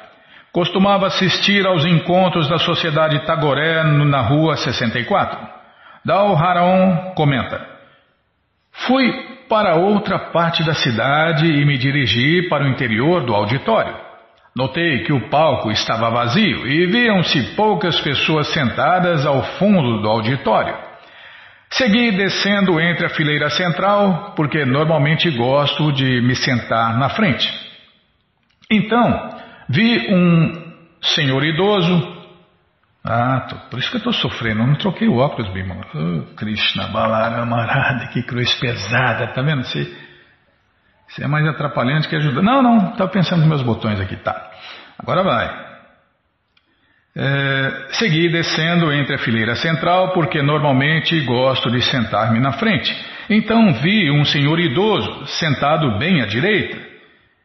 [0.58, 5.38] Costumava assistir aos encontros da Sociedade Tagoré na rua 64.
[6.04, 7.64] Dal Haron comenta:
[8.72, 9.08] Fui
[9.48, 13.94] para outra parte da cidade e me dirigi para o interior do auditório.
[14.56, 20.76] Notei que o palco estava vazio e viam-se poucas pessoas sentadas ao fundo do auditório.
[21.70, 27.48] Segui descendo entre a fileira central, porque normalmente gosto de me sentar na frente.
[28.72, 29.37] Então,
[29.70, 32.18] vi um senhor idoso
[33.10, 34.62] ah, tô, por isso que eu estou sofrendo.
[34.62, 35.86] Eu não troquei o óculos, Bimala.
[35.96, 39.64] Oh, Krishna, Balaramarada, que cruz pesada, tá vendo?
[39.64, 39.90] Você,
[41.08, 42.42] você é mais atrapalhante que ajuda.
[42.42, 44.52] Não, não, estava pensando nos meus botões aqui, tá.
[45.00, 45.68] Agora vai.
[47.16, 52.94] É, segui descendo entre a fileira central porque normalmente gosto de sentar-me na frente.
[53.30, 56.87] Então vi um senhor idoso sentado bem à direita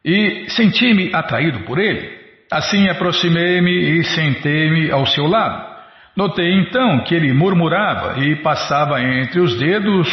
[0.03, 2.21] e senti-me atraído por ele.
[2.51, 5.73] Assim aproximei-me e sentei-me ao seu lado.
[6.15, 10.07] Notei então que ele murmurava e passava entre os dedos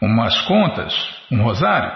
[0.00, 0.94] umas contas,
[1.30, 1.90] um rosário.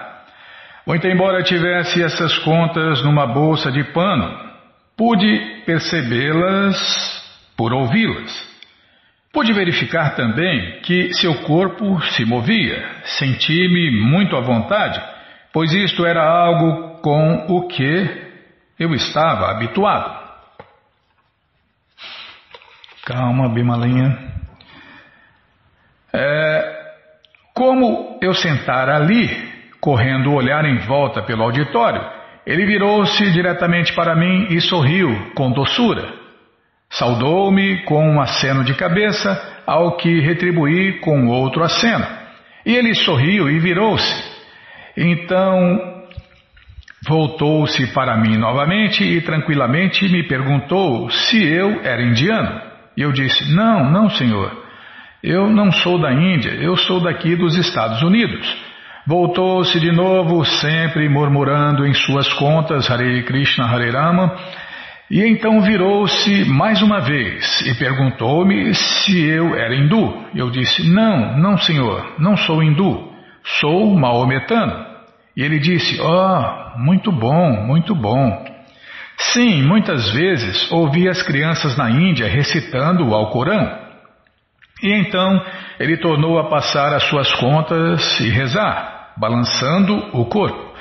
[0.87, 4.37] Muito embora tivesse essas contas numa bolsa de pano,
[4.97, 6.77] pude percebê-las
[7.57, 8.57] por ouvi-las.
[9.33, 12.83] Pude verificar também que seu corpo se movia.
[13.05, 15.01] Senti-me muito à vontade,
[15.53, 18.11] pois isto era algo com o que
[18.77, 20.27] eu estava habituado.
[23.05, 24.19] Calma, Bimalinha.
[26.13, 26.95] É,
[27.55, 29.29] como eu sentar ali,
[29.81, 32.03] correndo o olhar em volta pelo auditório,
[32.45, 36.13] ele virou-se diretamente para mim e sorriu com doçura.
[36.91, 42.05] Saudou-me com um aceno de cabeça, ao que retribuí com outro aceno.
[42.65, 44.25] E ele sorriu e virou-se.
[44.97, 45.96] Então
[47.05, 52.61] Voltou-se para mim novamente e tranquilamente me perguntou se eu era indiano.
[52.97, 54.65] E eu disse: Não, não, senhor.
[55.23, 58.57] Eu não sou da Índia, eu sou daqui dos Estados Unidos.
[59.07, 64.35] Voltou-se de novo, sempre murmurando em suas contas Hare Krishna Hare Rama,
[65.09, 70.25] e então virou-se mais uma vez e perguntou-me se eu era hindu.
[70.35, 73.13] Eu disse: Não, não, senhor, não sou hindu,
[73.61, 74.96] sou maometano.
[75.37, 78.45] E ele disse: Oh, muito bom, muito bom.
[79.19, 83.87] Sim, muitas vezes ouvi as crianças na Índia recitando o Alcorão.
[84.83, 85.43] E então
[85.81, 90.75] ele tornou a passar as suas contas e rezar, balançando o corpo.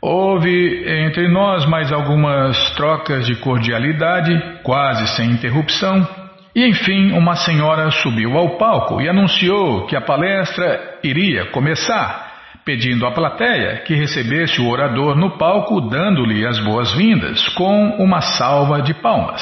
[0.00, 6.06] Houve entre nós mais algumas trocas de cordialidade, quase sem interrupção,
[6.54, 12.27] E enfim, uma senhora subiu ao palco e anunciou que a palestra iria começar,
[12.68, 18.82] pedindo à plateia que recebesse o orador no palco, dando-lhe as boas-vindas com uma salva
[18.82, 19.40] de palmas.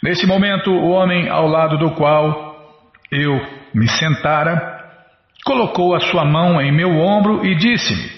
[0.00, 2.54] Nesse momento, o homem ao lado do qual
[3.10, 3.44] eu
[3.74, 4.80] me sentara
[5.44, 8.08] colocou a sua mão em meu ombro e disse-me: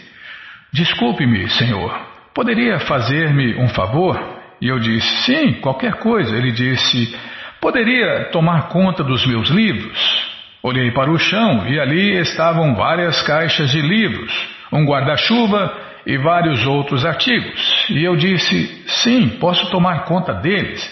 [0.75, 1.99] Desculpe-me, senhor,
[2.35, 4.21] poderia fazer-me um favor?
[4.61, 6.37] E eu disse: Sim, qualquer coisa.
[6.37, 7.19] Ele disse:
[7.63, 10.36] Poderia tomar conta dos meus livros?
[10.67, 14.33] Olhei para o chão e ali estavam várias caixas de livros,
[14.73, 15.73] um guarda-chuva
[16.05, 17.87] e vários outros artigos.
[17.89, 20.83] E eu disse: Sim, posso tomar conta deles.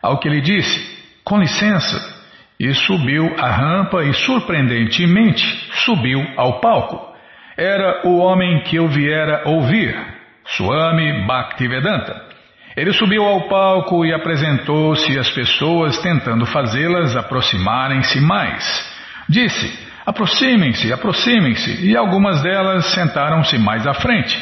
[0.00, 2.16] Ao que ele disse: Com licença.
[2.60, 5.44] E subiu a rampa e, surpreendentemente,
[5.84, 7.12] subiu ao palco.
[7.56, 9.96] Era o homem que eu viera ouvir,
[10.44, 12.22] Swami Bhaktivedanta.
[12.76, 18.96] Ele subiu ao palco e apresentou-se às pessoas, tentando fazê-las aproximarem-se mais.
[19.28, 24.36] Disse: aproximem-se, aproximem-se, e algumas delas sentaram-se mais à frente.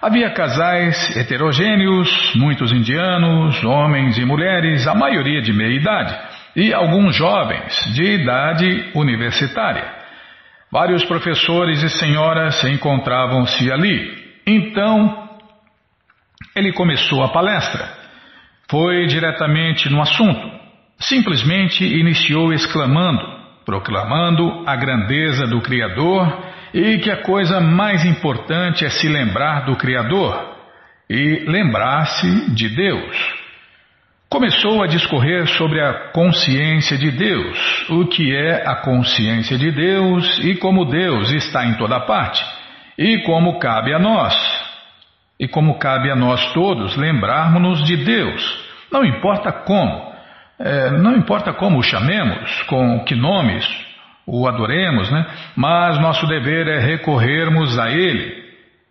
[0.00, 6.18] Havia casais heterogêneos, muitos indianos, homens e mulheres, a maioria de meia idade,
[6.56, 10.00] e alguns jovens de idade universitária.
[10.72, 14.38] Vários professores e senhoras encontravam-se ali.
[14.46, 15.28] Então,
[16.56, 17.86] ele começou a palestra.
[18.70, 20.50] Foi diretamente no assunto.
[20.98, 28.90] Simplesmente iniciou exclamando, proclamando a grandeza do Criador e que a coisa mais importante é
[28.90, 30.56] se lembrar do Criador
[31.08, 33.40] e lembrar-se de Deus.
[34.28, 40.38] Começou a discorrer sobre a consciência de Deus, o que é a consciência de Deus
[40.44, 42.44] e como Deus está em toda parte,
[42.96, 44.36] e como cabe a nós,
[45.38, 50.09] e como cabe a nós todos lembrarmos-nos de Deus, não importa como,
[50.60, 53.66] é, não importa como o chamemos, com que nomes
[54.26, 55.26] o adoremos, né?
[55.56, 58.38] mas nosso dever é recorrermos a Ele.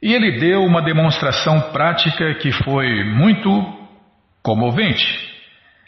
[0.01, 3.49] E ele deu uma demonstração prática que foi muito
[4.41, 5.29] comovente.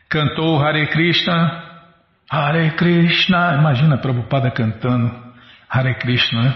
[0.08, 1.64] Cantou Hare Krishna,
[2.30, 5.12] Hare Krishna, imagina a Prabhupada cantando
[5.70, 6.56] Hare Krishna, né?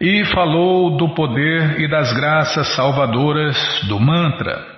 [0.00, 3.56] e falou do poder e das graças salvadoras
[3.86, 4.69] do mantra.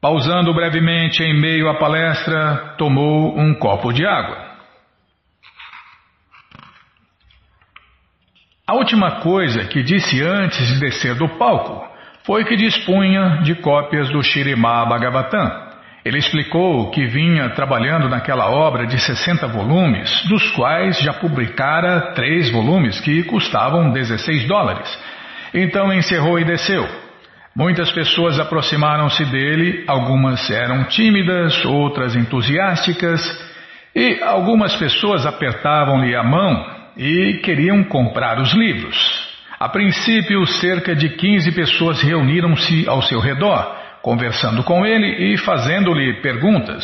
[0.00, 4.50] Pausando brevemente em meio à palestra, tomou um copo de água.
[8.66, 11.86] A última coisa que disse antes de descer do palco
[12.24, 15.68] foi que dispunha de cópias do Shirimá Bhagavatam.
[16.02, 22.50] Ele explicou que vinha trabalhando naquela obra de 60 volumes, dos quais já publicara três
[22.50, 24.98] volumes que custavam 16 dólares.
[25.52, 26.99] Então encerrou e desceu.
[27.60, 33.20] Muitas pessoas aproximaram-se dele, algumas eram tímidas, outras entusiásticas,
[33.94, 36.64] e algumas pessoas apertavam-lhe a mão
[36.96, 38.96] e queriam comprar os livros.
[39.58, 46.22] A princípio, cerca de 15 pessoas reuniram-se ao seu redor conversando com ele e fazendo-lhe
[46.22, 46.82] perguntas.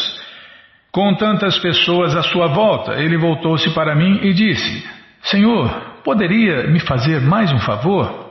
[0.92, 4.86] Com tantas pessoas à sua volta, ele voltou-se para mim e disse:
[5.22, 5.70] Senhor,
[6.04, 8.25] poderia me fazer mais um favor?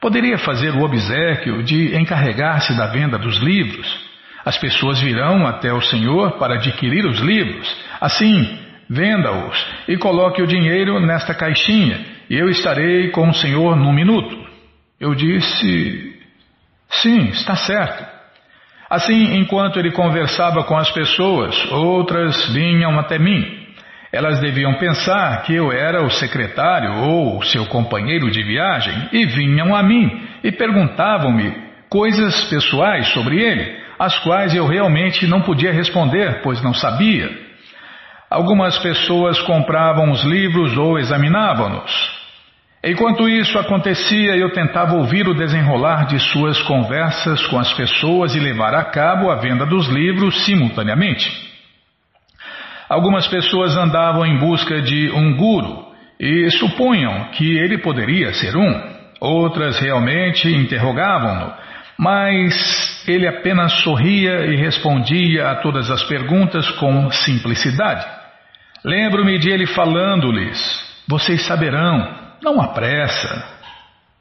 [0.00, 4.04] Poderia fazer o obsequio de encarregar-se da venda dos livros?
[4.44, 7.74] As pessoas virão até o Senhor para adquirir os livros.
[8.00, 13.92] Assim, venda-os e coloque o dinheiro nesta caixinha, e eu estarei com o Senhor num
[13.92, 14.36] minuto.
[15.00, 16.14] Eu disse:
[16.90, 18.14] Sim, está certo.
[18.88, 23.63] Assim, enquanto ele conversava com as pessoas, outras vinham até mim.
[24.14, 29.74] Elas deviam pensar que eu era o secretário ou seu companheiro de viagem e vinham
[29.74, 31.52] a mim e perguntavam-me
[31.90, 37.28] coisas pessoais sobre ele, as quais eu realmente não podia responder, pois não sabia.
[38.30, 41.92] Algumas pessoas compravam os livros ou examinavam-nos.
[42.84, 48.38] Enquanto isso acontecia, eu tentava ouvir o desenrolar de suas conversas com as pessoas e
[48.38, 51.53] levar a cabo a venda dos livros simultaneamente.
[52.88, 55.84] Algumas pessoas andavam em busca de um guru
[56.20, 58.94] e supunham que ele poderia ser um.
[59.20, 61.52] Outras realmente interrogavam-no,
[61.98, 68.06] mas ele apenas sorria e respondia a todas as perguntas com simplicidade.
[68.84, 70.58] Lembro-me de ele falando-lhes:
[71.08, 72.06] Vocês saberão,
[72.42, 73.54] não há pressa.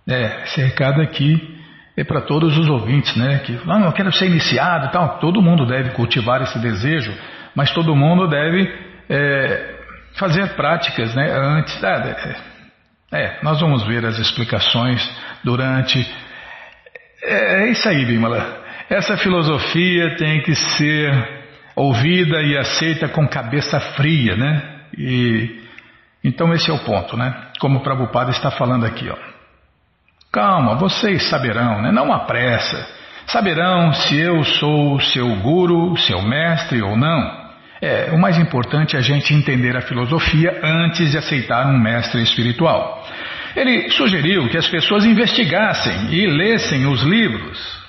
[0.08, 1.60] É, esse recado aqui
[1.96, 3.40] é para todos os ouvintes, né?
[3.40, 5.20] Que ah, eu quero ser iniciado e tal.
[5.20, 7.14] Todo mundo deve cultivar esse desejo,
[7.56, 8.72] mas todo mundo deve
[9.10, 9.76] é,
[10.16, 11.32] fazer práticas, né?
[11.32, 11.84] Antes.
[11.84, 12.36] É,
[13.12, 15.08] é, nós vamos ver as explicações
[15.44, 16.00] durante.
[17.24, 18.62] É, é isso aí, Bimala.
[18.90, 21.12] Essa filosofia tem que ser
[21.76, 24.62] ouvida e aceita com cabeça fria, né?
[24.98, 25.64] E
[26.24, 27.34] então esse é o ponto, né?
[27.60, 29.18] Como o Prabhupada está falando aqui, ó.
[30.32, 31.92] Calma, vocês saberão, né?
[31.92, 32.88] Não há pressa.
[33.28, 37.43] Saberão se eu sou seu guru, seu mestre ou não.
[37.82, 42.22] É, o mais importante é a gente entender a filosofia antes de aceitar um mestre
[42.22, 43.06] espiritual.
[43.56, 47.84] Ele sugeriu que as pessoas investigassem e lessem os livros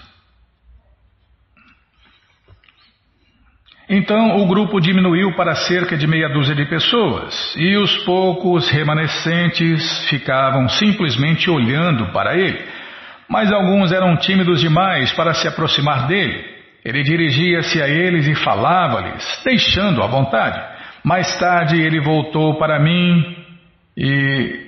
[3.88, 10.06] Então o grupo diminuiu para cerca de meia dúzia de pessoas e os poucos remanescentes
[10.08, 12.64] ficavam simplesmente olhando para ele.
[13.28, 16.53] Mas alguns eram tímidos demais para se aproximar dele.
[16.84, 20.60] Ele dirigia-se a eles e falava-lhes, deixando à vontade.
[21.02, 23.36] Mais tarde ele voltou para mim
[23.96, 24.66] e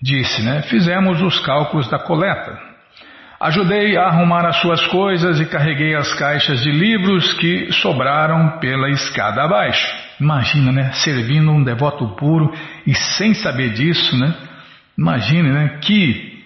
[0.00, 0.62] disse, né?
[0.62, 2.58] Fizemos os cálculos da coleta.
[3.40, 8.88] Ajudei a arrumar as suas coisas e carreguei as caixas de livros que sobraram pela
[8.88, 9.86] escada abaixo.
[10.20, 10.92] Imagina, né?
[10.92, 12.52] Servindo um devoto puro
[12.86, 14.32] e sem saber disso, né?
[14.96, 15.78] Imagine, né?
[15.80, 16.44] Que,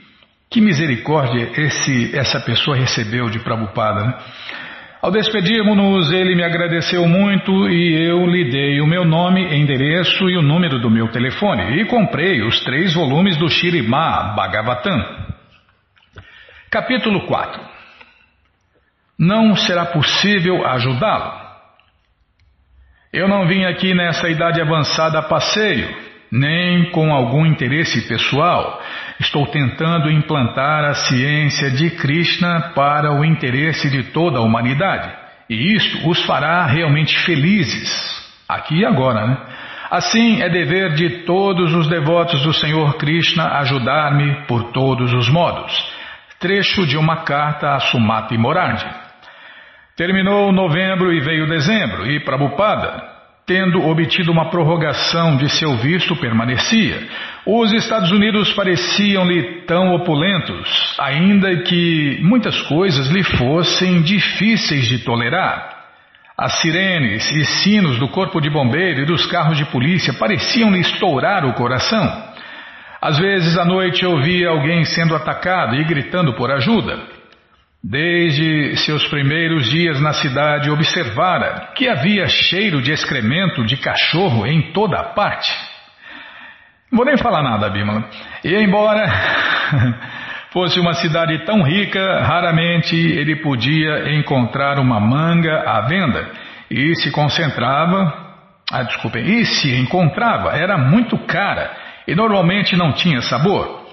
[0.50, 4.14] que misericórdia esse, essa pessoa recebeu de Prabhupada, né?
[5.00, 10.36] Ao despedirmos-nos, ele me agradeceu muito e eu lhe dei o meu nome, endereço e
[10.36, 15.26] o número do meu telefone e comprei os três volumes do Shirimá Bhagavatam.
[16.70, 17.60] Capítulo 4
[19.18, 21.46] Não será possível ajudá-lo.
[23.12, 25.94] Eu não vim aqui nessa idade avançada a passeio,
[26.32, 28.82] nem com algum interesse pessoal.
[29.18, 35.10] Estou tentando implantar a ciência de Krishna para o interesse de toda a humanidade.
[35.48, 37.90] E isto os fará realmente felizes,
[38.48, 39.38] aqui e agora, né?
[39.90, 45.96] Assim é dever de todos os devotos do Senhor Krishna ajudar-me por todos os modos
[46.38, 48.86] trecho de uma carta a Sumati Morardi.
[49.96, 53.15] Terminou novembro e veio dezembro, e Prabhupada,
[53.46, 57.06] tendo obtido uma prorrogação de seu visto, permanecia.
[57.46, 65.76] Os Estados Unidos pareciam-lhe tão opulentos, ainda que muitas coisas lhe fossem difíceis de tolerar.
[66.36, 71.46] As sirenes e sinos do corpo de bombeiro e dos carros de polícia pareciam-lhe estourar
[71.46, 72.24] o coração.
[73.00, 77.15] Às vezes à noite ouvia alguém sendo atacado e gritando por ajuda.
[77.82, 84.72] Desde seus primeiros dias na cidade, observara que havia cheiro de excremento de cachorro em
[84.72, 85.52] toda a parte.
[86.90, 88.08] Não vou nem falar nada, Bímola.
[88.44, 89.06] E embora
[90.50, 96.28] fosse uma cidade tão rica, raramente ele podia encontrar uma manga à venda
[96.70, 98.12] e se concentrava,
[98.72, 101.70] ah, desculpem, e se encontrava, era muito cara
[102.06, 103.85] e normalmente não tinha sabor.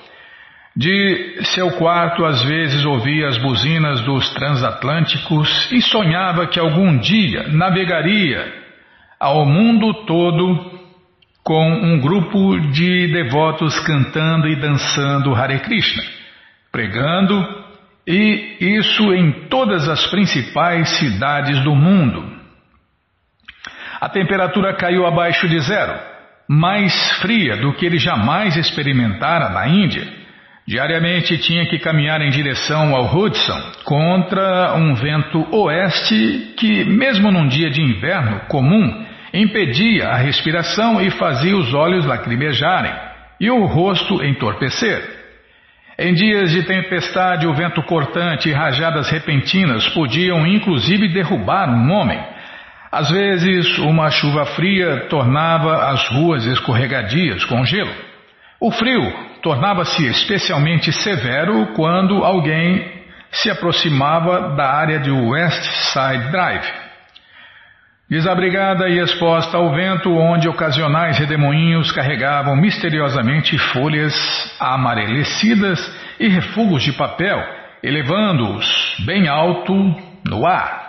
[0.76, 7.48] De seu quarto, às vezes ouvia as buzinas dos transatlânticos e sonhava que algum dia
[7.50, 8.52] navegaria
[9.20, 10.82] ao mundo todo
[11.44, 16.04] com um grupo de devotos cantando e dançando Hare Krishna,
[16.72, 17.64] pregando,
[18.08, 22.34] e isso em todas as principais cidades do mundo.
[24.02, 25.94] A temperatura caiu abaixo de zero
[26.48, 30.23] mais fria do que ele jamais experimentara na Índia.
[30.66, 37.48] Diariamente tinha que caminhar em direção ao Hudson contra um vento oeste que, mesmo num
[37.48, 42.94] dia de inverno comum, impedia a respiração e fazia os olhos lacrimejarem
[43.42, 45.02] e o rosto entorpecer.
[46.00, 52.20] Em dias de tempestade, o vento cortante e rajadas repentinas podiam inclusive derrubar um homem.
[52.90, 57.94] Às vezes, uma chuva fria tornava as ruas escorregadias com gelo.
[58.62, 66.72] O frio tornava-se especialmente severo quando alguém se aproximava da área de West Side Drive.
[68.10, 74.14] Desabrigada e exposta ao vento, onde ocasionais redemoinhos carregavam misteriosamente folhas
[74.60, 75.80] amarelecidas
[76.20, 77.44] e refugos de papel,
[77.82, 79.74] elevando-os bem alto
[80.24, 80.83] no ar.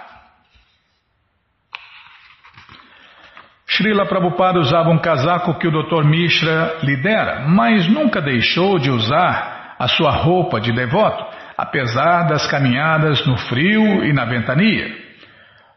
[3.77, 6.05] Srila Prabhupada usava um casaco que o Dr.
[6.05, 11.25] Mishra lhe dera, mas nunca deixou de usar a sua roupa de devoto,
[11.59, 15.03] apesar das caminhadas no frio e na ventania.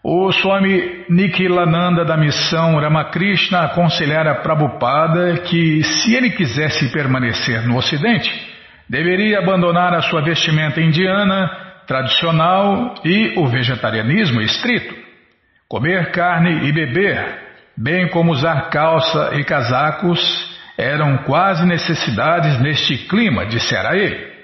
[0.03, 8.31] O Swami Nikhilananda da missão Ramakrishna aconselhara Prabhupada que, se ele quisesse permanecer no Ocidente,
[8.87, 11.49] deveria abandonar a sua vestimenta indiana
[11.87, 14.95] tradicional e o vegetarianismo estrito.
[15.67, 17.46] Comer carne e beber
[17.77, 20.19] bem como usar calça e casacos,
[20.77, 24.35] eram quase necessidades neste clima, dissera ele.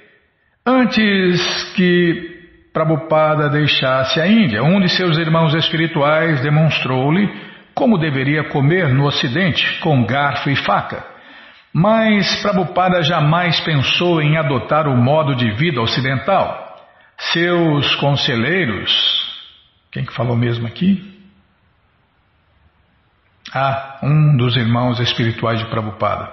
[0.66, 2.32] Antes que
[2.72, 7.30] Prabhupada deixasse a Índia, um de seus irmãos espirituais demonstrou-lhe
[7.74, 11.04] como deveria comer no Ocidente, com garfo e faca.
[11.74, 16.78] Mas Prabhupada jamais pensou em adotar o modo de vida ocidental.
[17.18, 18.92] Seus conselheiros.
[19.92, 21.13] Quem que falou mesmo aqui?
[23.52, 26.32] Ah, um dos irmãos espirituais de Prabhupada.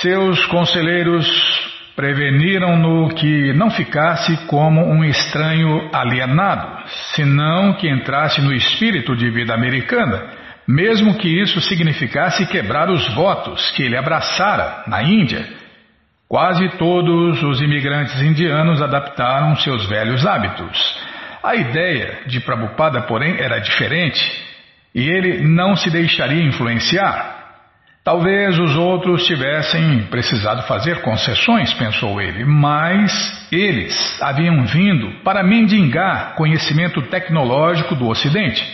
[0.00, 1.26] Seus conselheiros
[1.94, 6.82] preveniram-no que não ficasse como um estranho alienado,
[7.14, 10.30] senão que entrasse no espírito de vida americana,
[10.68, 15.46] mesmo que isso significasse quebrar os votos que ele abraçara na Índia.
[16.28, 21.00] Quase todos os imigrantes indianos adaptaram seus velhos hábitos.
[21.42, 24.45] A ideia de Prabhupada, porém, era diferente
[24.96, 27.34] e ele não se deixaria influenciar.
[28.02, 36.34] Talvez os outros tivessem precisado fazer concessões, pensou ele, mas eles haviam vindo para mendigar
[36.34, 38.64] conhecimento tecnológico do Ocidente.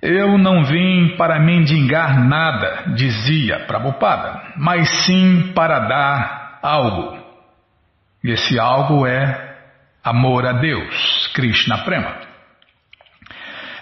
[0.00, 7.18] Eu não vim para mendigar nada, dizia Prabhupada, mas sim para dar algo.
[8.22, 9.54] E esse algo é
[10.02, 12.23] amor a Deus, Krishna Prema.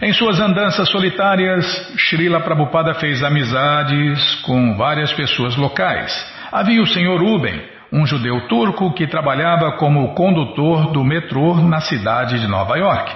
[0.00, 1.64] Em suas andanças solitárias,
[1.96, 6.12] Srila Prabhupada fez amizades com várias pessoas locais.
[6.50, 7.22] Havia o Sr.
[7.22, 7.62] Uben,
[7.92, 13.12] um judeu turco que trabalhava como condutor do metrô na cidade de Nova York.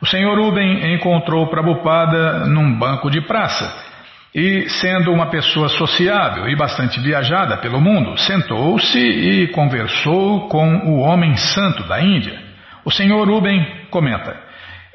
[0.00, 0.38] O Sr.
[0.38, 3.88] Uben encontrou Prabhupada num banco de praça
[4.34, 10.98] e, sendo uma pessoa sociável e bastante viajada pelo mundo, sentou-se e conversou com o
[10.98, 12.38] homem santo da Índia.
[12.84, 13.28] O Sr.
[13.28, 14.47] Uben comenta.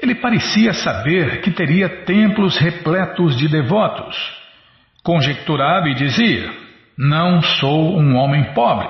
[0.03, 4.17] Ele parecia saber que teria templos repletos de devotos.
[5.01, 6.51] Conjecturava e dizia:
[6.97, 8.89] Não sou um homem pobre,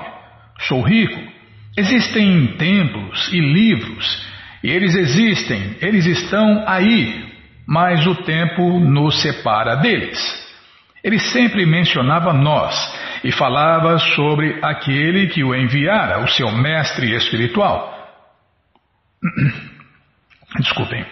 [0.62, 1.22] sou rico.
[1.78, 4.28] Existem templos e livros,
[4.64, 7.32] e eles existem, eles estão aí,
[7.64, 10.18] mas o tempo nos separa deles.
[11.04, 12.74] Ele sempre mencionava nós
[13.22, 17.94] e falava sobre aquele que o enviara, o seu mestre espiritual.
[20.58, 21.04] Desculpem.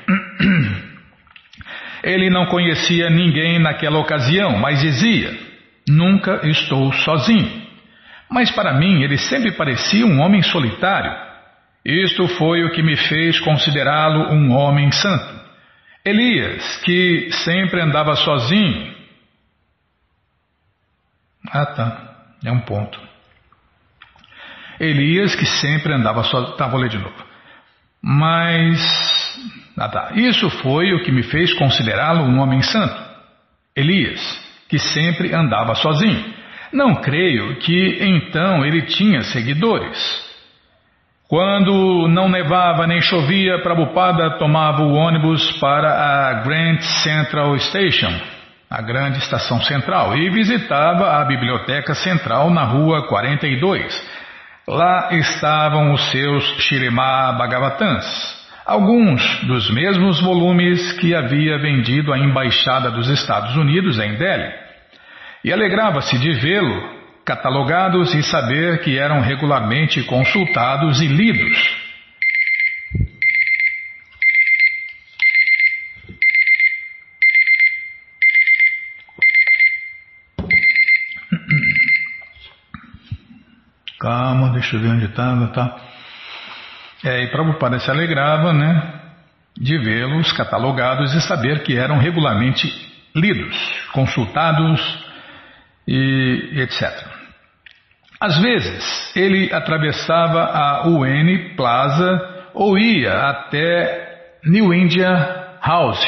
[2.03, 5.37] Ele não conhecia ninguém naquela ocasião, mas dizia:
[5.89, 7.63] Nunca estou sozinho.
[8.31, 11.13] Mas para mim ele sempre parecia um homem solitário.
[11.85, 15.43] Isto foi o que me fez considerá-lo um homem santo.
[16.05, 18.95] Elias, que sempre andava sozinho.
[21.51, 22.15] Ah, tá.
[22.45, 22.99] É um ponto.
[24.81, 26.57] Elias, que sempre andava sozinho.
[26.57, 27.25] Tá, vou ler de novo.
[28.01, 29.22] Mas
[29.77, 30.11] ah, tá.
[30.15, 32.95] Isso foi o que me fez considerá-lo um homem santo.
[33.75, 34.21] Elias,
[34.69, 36.25] que sempre andava sozinho.
[36.73, 40.33] Não creio que então ele tinha seguidores.
[41.29, 48.13] Quando não nevava nem chovia, Prabhupada tomava o ônibus para a Grand Central Station,
[48.71, 54.23] a grande estação central, e visitava a biblioteca central na rua 42.
[54.69, 62.91] Lá estavam os seus Shirema Bhagavatans, alguns dos mesmos volumes que havia vendido à Embaixada
[62.91, 64.53] dos Estados Unidos em Delhi,
[65.45, 71.83] e alegrava-se de vê-lo catalogados e saber que eram regularmente consultados e lidos.
[84.01, 85.47] Calma, deixa eu ver onde está.
[85.49, 85.92] Tá.
[87.05, 89.01] É, e Prabhupada se alegrava né,
[89.57, 92.71] de vê-los catalogados e saber que eram regularmente
[93.15, 93.57] lidos,
[93.93, 94.81] consultados
[95.87, 97.13] e etc.
[98.21, 106.07] Às vezes, ele atravessava a UN Plaza ou ia até New India House,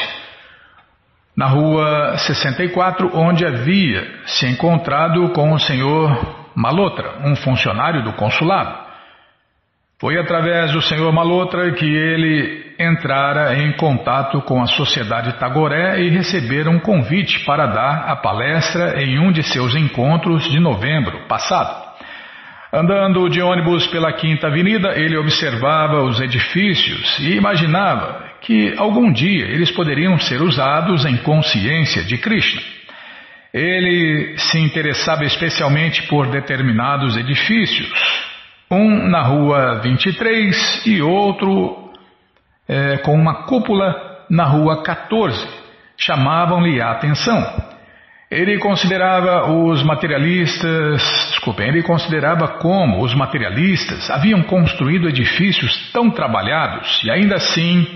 [1.37, 8.84] na rua 64, onde havia se encontrado com o senhor Malotra, um funcionário do consulado.
[10.01, 16.11] Foi através do senhor Malotra que ele entrara em contato com a Sociedade Tagoré e
[16.11, 21.85] recebera um convite para dar a palestra em um de seus encontros de novembro passado.
[22.73, 29.45] Andando de ônibus pela Quinta Avenida, ele observava os edifícios e imaginava que algum dia
[29.45, 32.61] eles poderiam ser usados em consciência de Krishna.
[33.53, 38.34] Ele se interessava especialmente por determinados edifícios,
[38.71, 41.93] um na rua 23 e outro
[42.69, 45.47] é, com uma cúpula na rua 14.
[45.97, 47.75] Chamavam-lhe a atenção.
[48.31, 57.01] Ele considerava os materialistas, desculpem, ele considerava como os materialistas haviam construído edifícios tão trabalhados
[57.05, 57.87] e ainda assim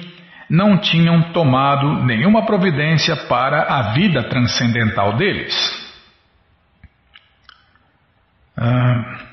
[0.48, 5.54] não tinham tomado nenhuma providência para a vida transcendental deles.
[8.56, 9.27] Ah.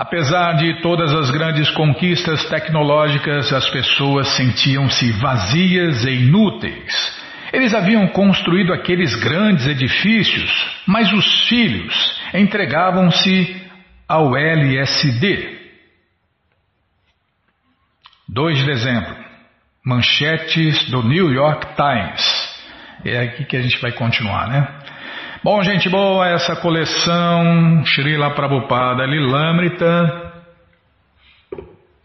[0.00, 7.20] Apesar de todas as grandes conquistas tecnológicas, as pessoas sentiam-se vazias e inúteis.
[7.52, 10.50] Eles haviam construído aqueles grandes edifícios,
[10.86, 13.62] mas os filhos entregavam-se
[14.08, 15.58] ao LSD.
[18.26, 19.14] 2 de dezembro.
[19.84, 22.58] Manchetes do New York Times.
[23.04, 24.79] É aqui que a gente vai continuar, né?
[25.42, 30.34] Bom, gente boa, essa coleção Srila Prabhupada Lilamrita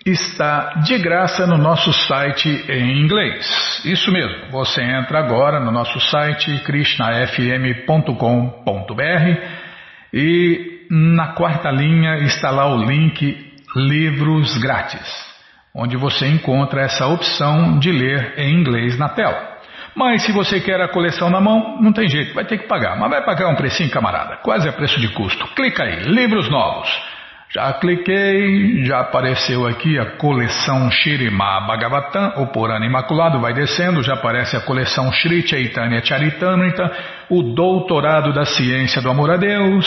[0.05, 3.83] está de graça no nosso site em inglês.
[3.83, 8.13] Isso mesmo, você entra agora no nosso site krishnafm.com.br
[10.13, 15.25] e na quarta linha está lá o link Livros Grátis,
[15.75, 19.54] onde você encontra essa opção de ler em inglês na tela.
[19.95, 22.97] Mas se você quer a coleção na mão, não tem jeito, vai ter que pagar.
[22.99, 24.37] Mas vai pagar um precinho, camarada.
[24.37, 25.47] Quase a preço de custo.
[25.55, 26.89] Clica aí, livros novos.
[27.55, 34.15] Já cliquei, já apareceu aqui a coleção Shirima Bhagavatam, o Purana Imaculado, vai descendo, já
[34.15, 36.91] aparece a coleção Shri Chaitanya Charitamrita,
[37.29, 39.85] o Doutorado da Ciência do Amor a Deus,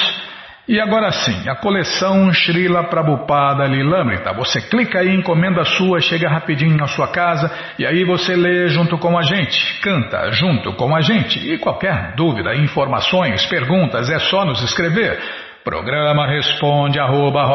[0.69, 4.35] e agora sim, a coleção Srila Prabhupada Lilamrita.
[4.35, 8.99] Você clica aí, encomenda sua, chega rapidinho na sua casa e aí você lê junto
[8.99, 11.39] com a gente, canta junto com a gente.
[11.39, 15.19] E qualquer dúvida, informações, perguntas, é só nos escrever.
[15.65, 17.47] Programa responde arroba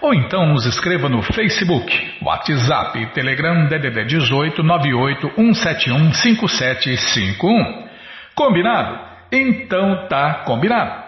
[0.00, 7.88] ou então nos escreva no Facebook, WhatsApp, Telegram DDD 18 98 171 5751.
[8.34, 8.98] Combinado?
[9.32, 11.01] Então tá combinado.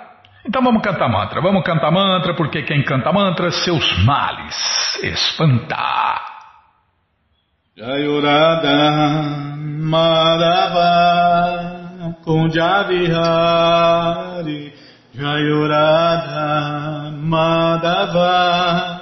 [0.47, 4.55] Então vamos cantar mantra, vamos cantar mantra, porque quem canta mantra, seus males
[5.03, 6.21] espanta.
[7.75, 9.23] Jayurada
[9.81, 10.85] Madhava
[12.23, 13.15] Kunjavihari.
[15.15, 19.01] Jayurada Madhava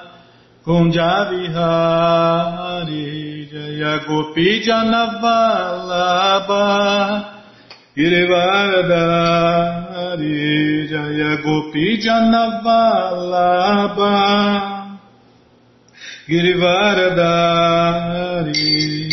[0.64, 1.52] Kunjavihari.
[3.52, 5.82] Jaya Gopi Janavalabha
[7.94, 14.16] Girivardhari Jaya Gopi Janavalabha
[16.26, 19.12] Girivardhari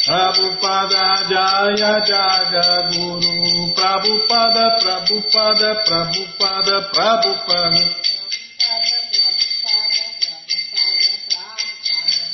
[0.06, 7.84] Prabhupada Jaya Jagaguru Prabhupada Prabhupada Prabhupada Prabhupada.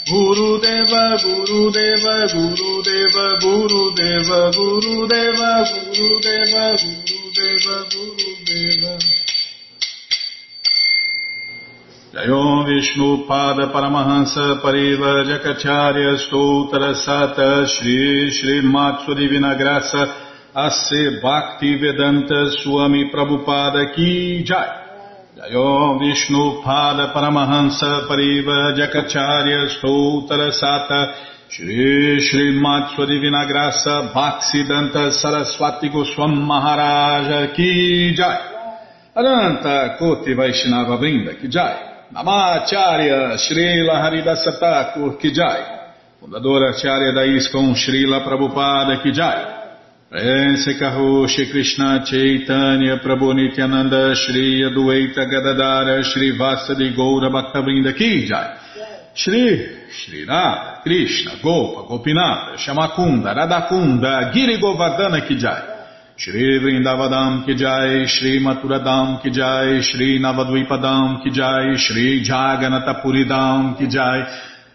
[0.04, 8.32] Guru Deva Guru Deva Guru Deva Guru Deva Guru Deva Guru Deva Guru Deva Guru
[8.44, 9.21] Deva
[12.14, 20.14] Jayom Vishnu Pada Paramahansa Pariva Jakacharya Stoutra Sata Shri Shri Matsu Divina Graça
[20.54, 24.68] Ase Bhakti Vedanta Swami Prabhupada Ki Jai.
[25.38, 31.14] Jayo Vishnu Pada Paramahansa Pariva Jakacharya Stoutara Sata
[31.48, 38.38] Shri Shri Matsua Divina Graça Bhaksidanta Saraswati Goswam Maharaja Ki Jai.
[39.16, 45.80] Adanta Koti Vaishnava Brinda Ki Jai Namacharya Shri Laharidasa Thakur Ki Jai.
[46.20, 49.60] Fundadora Acharya da ISKCON Srila Prabhupada Ki Jai.
[50.10, 58.58] Prense Kaho Krishna Chaitanya Prabhu Nityananda Shri Adueita Gadadara Shri Vasadi Goura Bhaktavrinda Ki Jai.
[59.14, 65.71] Shri Shri Radha Krishna Gopa Gopinata Shamakunda Radakunda Giri Govardhana Ki Jai
[66.22, 73.88] Shri Vrindavadam Ki Jai Shri Maturadam Ki Jai Shri Navadvipadam Ki Jai Shri Jaganatapuridam Ki
[73.88, 74.20] Jai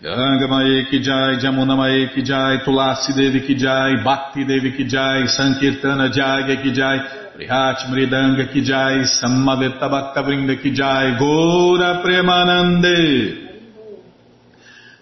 [0.03, 4.89] Ganga Mae Ki Jai, Jamuna Mae Ki Jai, Tulasi Devi Ki Jai, Bhakti Devi Ki
[4.89, 6.99] Jai, Sankirtana Jagya Ki Jai,
[7.37, 13.47] Prihat Mridanga Ki Jai, Samaveta Bhakta Vrinda Ki Jai, Gora Premanande.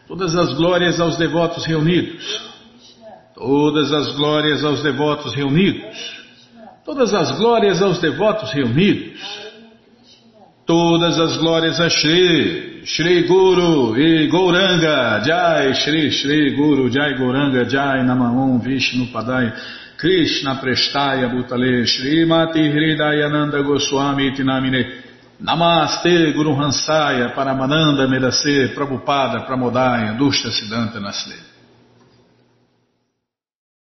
[0.07, 2.53] Todas as glórias aos devotos reunidos.
[3.35, 6.24] Todas as glórias aos devotos reunidos.
[6.85, 9.19] Todas as glórias aos devotos reunidos.
[10.67, 12.75] Todas as glórias a Shri.
[12.85, 19.55] Shri Guru e Gouranga, Jai Shri Shri Guru, Jai Gouranga, Jai Namahum, Vishnu Padaya,
[19.97, 25.03] Krishna Prestaya Bhutale, Shri Mati Hridayananda Goswami Tinamine,
[25.41, 31.54] Namaste Guru Hansaya, Paramananda Medase, Prabhupada, Pramodaya, Dushta Siddhanta Nasle.